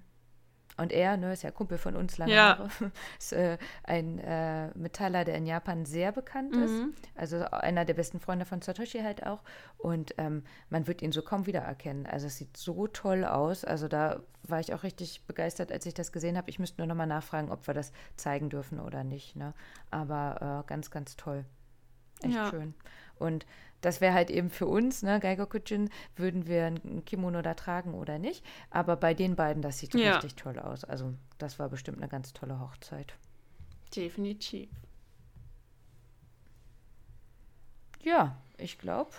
[0.78, 2.38] Und er, ne, ist ja Kumpel von uns lange ja.
[2.38, 2.70] Jahre,
[3.20, 6.64] ist äh, ein äh, Metaller, der in Japan sehr bekannt mhm.
[6.64, 6.84] ist.
[7.16, 9.42] Also einer der besten Freunde von Satoshi halt auch.
[9.78, 12.06] Und ähm, man wird ihn so kaum wiedererkennen.
[12.06, 13.66] Also es sieht so toll aus.
[13.66, 16.50] Also da war ich auch richtig begeistert, als ich das gesehen habe.
[16.50, 19.36] Ich müsste nur nochmal nachfragen, ob wir das zeigen dürfen oder nicht.
[19.36, 19.54] Ne?
[19.90, 21.46] Aber äh, ganz, ganz toll.
[22.22, 22.50] Echt ja.
[22.50, 22.74] schön.
[23.20, 23.46] Und
[23.82, 28.18] das wäre halt eben für uns, ne, Geigerkutschin, würden wir ein Kimono da tragen oder
[28.20, 28.44] nicht.
[28.72, 30.14] Aber bei den beiden, das sieht ja.
[30.16, 30.84] richtig toll aus.
[30.84, 33.14] Also das war bestimmt eine ganz tolle Hochzeit.
[33.96, 34.70] Definitiv.
[38.04, 39.12] ja, ich glaube,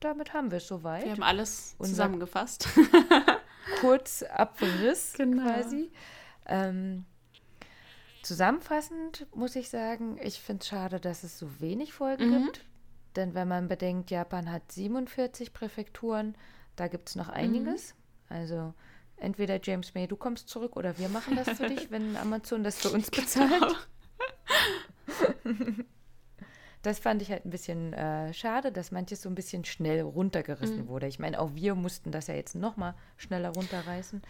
[0.00, 1.04] damit haben wir es soweit.
[1.04, 2.68] Wir haben alles Unser- zusammengefasst.
[3.80, 5.42] kurz Abriss Genau.
[5.44, 5.92] quasi.
[6.46, 7.04] Ähm,
[8.22, 12.44] zusammenfassend muss ich sagen, ich finde es schade, dass es so wenig Folgen Mhm.
[12.46, 12.64] gibt.
[13.16, 16.34] Denn wenn man bedenkt, Japan hat 47 Präfekturen,
[16.76, 17.94] da gibt es noch einiges.
[18.28, 18.72] Also
[19.16, 22.78] entweder James May, du kommst zurück oder wir machen das für dich, wenn Amazon das
[22.78, 23.88] für uns bezahlt.
[26.82, 30.88] Das fand ich halt ein bisschen äh, schade, dass manches so ein bisschen schnell runtergerissen
[30.88, 31.06] wurde.
[31.06, 34.20] Ich meine, auch wir mussten das ja jetzt noch mal schneller runterreißen.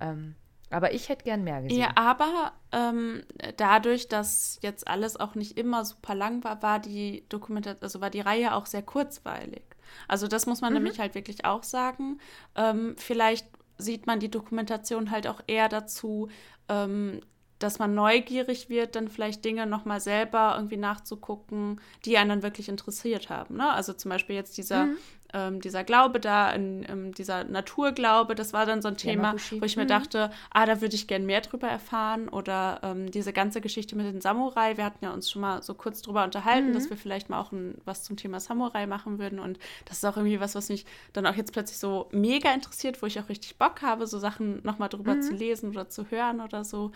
[0.00, 0.34] Ähm,
[0.70, 1.80] aber ich hätte gern mehr gesehen.
[1.80, 3.22] Ja, aber ähm,
[3.56, 8.10] dadurch, dass jetzt alles auch nicht immer super lang war, war die Dokumentation, also war
[8.10, 9.62] die Reihe auch sehr kurzweilig.
[10.06, 12.20] Also das muss man nämlich halt wirklich auch sagen.
[12.54, 13.46] Ähm, vielleicht
[13.78, 16.28] sieht man die Dokumentation halt auch eher dazu,
[16.68, 17.20] ähm,
[17.58, 22.68] dass man neugierig wird, dann vielleicht Dinge nochmal selber irgendwie nachzugucken, die einen dann wirklich
[22.68, 23.56] interessiert haben.
[23.56, 23.68] Ne?
[23.72, 24.88] Also zum Beispiel jetzt dieser,
[25.34, 29.64] ähm, dieser Glaube da, in, ähm, dieser Naturglaube, das war dann so ein Thema, wo
[29.64, 32.28] ich mir dachte, ah, da würde ich gern mehr drüber erfahren.
[32.28, 35.74] Oder ähm, diese ganze Geschichte mit den Samurai, wir hatten ja uns schon mal so
[35.74, 39.38] kurz drüber unterhalten, dass wir vielleicht mal auch ein, was zum Thema Samurai machen würden.
[39.38, 43.02] Und das ist auch irgendwie was, was mich dann auch jetzt plötzlich so mega interessiert,
[43.02, 46.40] wo ich auch richtig Bock habe, so Sachen nochmal drüber zu lesen oder zu hören
[46.40, 46.92] oder so.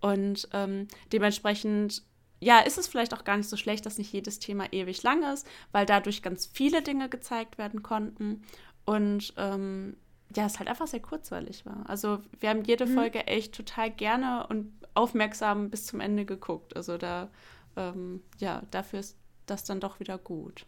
[0.00, 2.02] Und ähm, dementsprechend,
[2.40, 5.22] ja, ist es vielleicht auch gar nicht so schlecht, dass nicht jedes Thema ewig lang
[5.32, 8.42] ist, weil dadurch ganz viele Dinge gezeigt werden konnten.
[8.84, 9.96] Und ähm,
[10.34, 11.84] ja, es halt einfach sehr kurzweilig war.
[11.88, 16.76] Also wir haben jede Folge echt total gerne und aufmerksam bis zum Ende geguckt.
[16.76, 17.28] Also da,
[17.76, 19.16] ähm, ja, dafür ist
[19.46, 20.66] das dann doch wieder gut.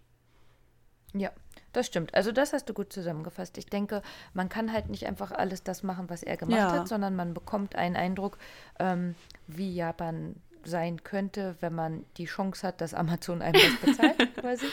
[1.15, 1.31] Ja,
[1.73, 2.15] das stimmt.
[2.15, 3.57] Also das hast du gut zusammengefasst.
[3.59, 4.03] Ich denke,
[4.35, 6.73] man kann halt nicht einfach alles das machen, was er gemacht Ja.
[6.73, 8.39] hat, sondern man bekommt einen Eindruck,
[8.79, 9.15] ähm,
[9.47, 10.37] wie Japan
[10.69, 14.67] sein könnte, wenn man die Chance hat, dass Amazon einem das bezahlt, quasi.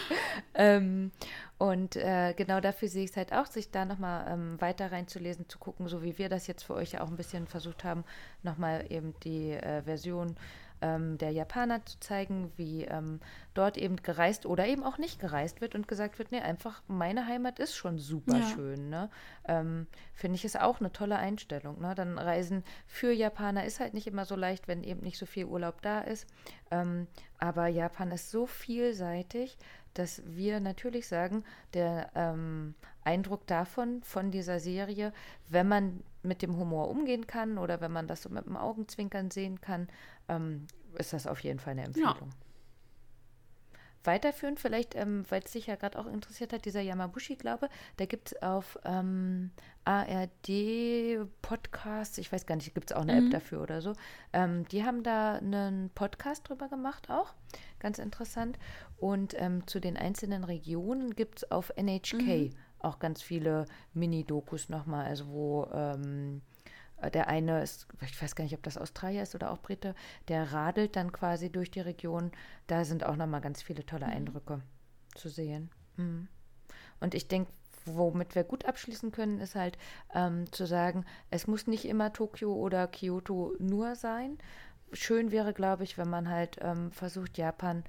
[0.54, 1.12] Ähm,
[1.58, 5.50] und äh, genau dafür sehe ich es halt auch, sich da nochmal ähm, weiter reinzulesen,
[5.50, 8.04] zu gucken, so wie wir das jetzt für euch ja auch ein bisschen versucht haben,
[8.43, 10.36] nochmal eben die äh, Version
[10.82, 13.20] ähm, der Japaner zu zeigen, wie ähm,
[13.54, 17.28] dort eben gereist oder eben auch nicht gereist wird und gesagt wird, nee, einfach meine
[17.28, 18.44] Heimat ist schon super Ja.
[18.44, 18.90] schön.
[18.90, 19.10] Ne?
[19.48, 21.80] Ähm, Finde ich ist auch eine tolle Einstellung.
[21.82, 21.96] Ne?
[21.96, 25.46] Dann Reisen für Japaner ist halt nicht immer so leicht, wenn eben nicht so viel
[25.46, 26.28] Urlaub da ist.
[26.72, 27.08] Ähm,
[27.38, 29.58] aber Japan ist so vielseitig,
[29.94, 35.14] dass wir natürlich sagen, der ähm, Eindruck davon, von dieser Serie,
[35.48, 39.32] wenn man mit dem Humor umgehen kann oder wenn man das so mit dem Augenzwinkern
[39.32, 39.88] sehen kann,
[40.28, 40.68] ähm,
[40.98, 42.32] ist das auf jeden Fall eine Empfehlung.
[44.06, 48.32] Weiterführend, vielleicht, ähm, weil es dich ja gerade auch interessiert hat, dieser Yamabushi-Glaube, da gibt
[48.32, 49.50] es auf ähm,
[49.84, 53.94] ARD-Podcasts, ich weiß gar nicht, gibt es auch eine App dafür oder so,
[54.32, 57.34] ähm, die haben da einen Podcast drüber gemacht auch,
[57.80, 58.60] ganz interessant.
[58.98, 62.52] Und ähm, zu den einzelnen Regionen gibt es auf NHK
[62.86, 66.42] auch ganz viele Mini-Dokus nochmal, also wo ähm,
[67.02, 69.96] äh, der eine ist, ich weiß gar nicht, ob das Australier ist oder auch Brite,
[70.28, 72.32] der radelt dann quasi durch die Region.
[72.68, 74.62] Da sind auch nochmal ganz viele tolle Eindrücke
[75.16, 75.70] zu sehen.
[75.98, 76.28] Mhm.
[77.00, 77.52] Und ich denke,
[77.86, 79.78] womit wir gut abschließen können, ist halt
[80.14, 84.38] ähm, zu sagen, es muss nicht immer Tokio oder Kyoto nur sein.
[84.92, 87.84] Schön wäre, glaube ich, wenn man halt ähm, versucht, Japan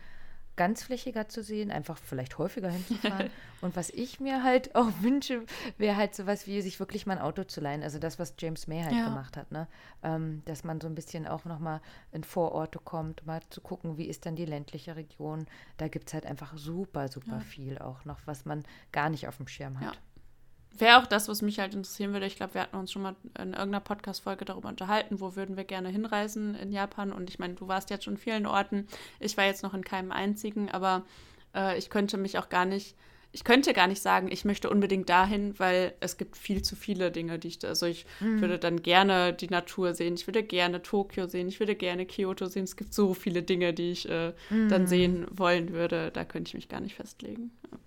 [0.57, 3.31] ganzflächiger zu sehen, einfach vielleicht häufiger hinzufahren.
[3.61, 5.45] Und was ich mir halt auch wünsche,
[5.79, 7.83] wäre halt sowas wie, sich wirklich mal ein Auto zu leihen.
[7.83, 9.05] Also das, was James May halt Ja.
[9.05, 9.67] gemacht hat, ne?
[10.03, 11.81] Ähm, dass man so ein bisschen auch nochmal
[12.13, 15.47] in Vororte kommt, mal zu gucken, wie ist dann die ländliche Region.
[15.77, 19.37] Da gibt es halt einfach super, super viel auch noch, was man gar nicht auf
[19.37, 19.95] dem Schirm hat.
[19.95, 20.01] Ja.
[20.79, 22.27] Wäre auch das, was mich halt interessieren würde.
[22.27, 25.65] Ich glaube, wir hatten uns schon mal in irgendeiner Podcast-Folge darüber unterhalten, wo würden wir
[25.65, 27.13] gerne hinreisen in Japan.
[27.13, 28.87] Und ich meine, du warst jetzt schon in vielen Orten.
[29.21, 31.05] Ich war jetzt noch in keinem einzigen, aber
[31.55, 32.95] äh, ich könnte mich auch gar nicht,
[33.33, 37.11] ich könnte gar nicht sagen, ich möchte unbedingt dahin, weil es gibt viel zu viele
[37.11, 38.07] Dinge, die ich, da- also ich
[38.41, 42.47] würde dann gerne die Natur sehen, ich würde gerne Tokio sehen, ich würde gerne Kyoto
[42.47, 42.65] sehen.
[42.65, 44.33] Es gibt so viele Dinge, die ich äh,
[44.69, 46.11] dann sehen wollen würde.
[46.13, 47.51] Da könnte ich mich gar nicht festlegen.
[47.71, 47.79] Ja.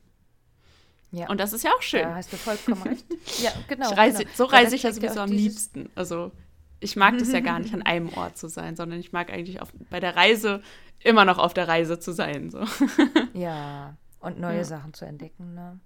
[1.11, 2.03] Und das ist ja auch schön.
[2.03, 3.06] Da hast du vollkommen recht.
[3.41, 3.91] Ja, genau.
[3.91, 4.36] Ich reise, genau.
[4.36, 5.90] So reise das ich ja sowieso am liebsten.
[5.95, 6.31] Also
[6.80, 9.61] ich mag das ja gar nicht, an einem Ort zu sein, sondern ich mag eigentlich
[9.61, 10.61] auf, bei der Reise
[10.99, 12.49] immer noch auf der Reise zu sein.
[12.52, 12.64] So.
[13.34, 14.64] Ja, und neue Ja.
[14.64, 15.53] Sachen zu entdecken.
[15.56, 15.80] Ne?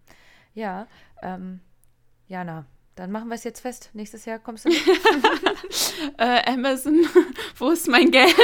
[0.56, 0.88] Ja,
[1.22, 1.60] ähm,
[2.28, 3.90] Jana, dann machen wir es jetzt fest.
[3.94, 4.70] Nächstes Jahr kommst du.
[6.18, 7.06] Äh, Amazon,
[7.58, 8.36] wo ist mein Geld?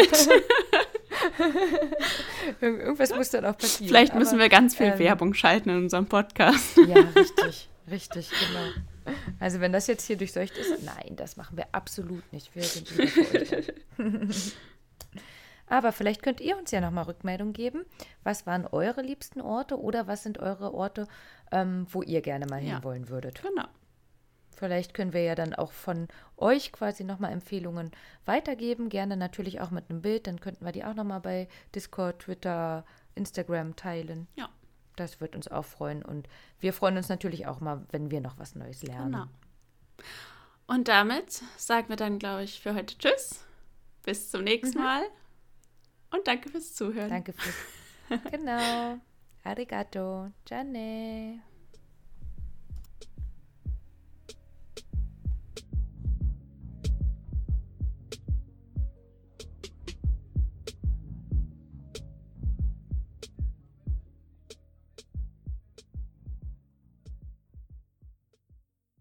[2.61, 3.87] Ir- Irgendwas muss dann auch passieren.
[3.87, 6.77] Vielleicht müssen Aber, wir ganz viel ähm, Werbung schalten in unserem Podcast.
[6.87, 9.13] Ja, richtig, richtig, genau.
[9.39, 12.53] Also wenn das jetzt hier durchseucht ist, nein, das machen wir absolut nicht.
[12.55, 13.63] Wir sind lieber.
[15.67, 17.85] Aber vielleicht könnt ihr uns ja nochmal Rückmeldung geben.
[18.23, 21.07] Was waren eure liebsten Orte oder was sind eure Orte,
[21.51, 22.75] ähm, wo ihr gerne mal Ja.
[22.75, 23.41] hinwollen würdet?
[23.43, 23.67] Genau.
[24.59, 27.91] Vielleicht können wir ja dann auch von euch quasi nochmal Empfehlungen
[28.25, 28.89] weitergeben.
[28.89, 30.27] Gerne natürlich auch mit einem Bild.
[30.27, 34.27] Dann könnten wir die auch nochmal bei Discord, Twitter, Instagram teilen.
[34.35, 34.49] Ja.
[34.97, 36.03] Das wird uns auch freuen.
[36.03, 36.27] Und
[36.59, 39.13] wir freuen uns natürlich auch mal, wenn wir noch was Neues lernen.
[39.13, 39.25] Genau.
[40.67, 43.45] Und damit sagen wir dann, glaube ich, für heute Tschüss.
[44.03, 45.03] Bis zum nächsten Mal.
[46.11, 47.09] Und danke fürs Zuhören.
[47.09, 47.55] Danke fürs.
[48.31, 48.99] genau.
[49.45, 50.31] Arigato.
[50.45, 51.41] Jane.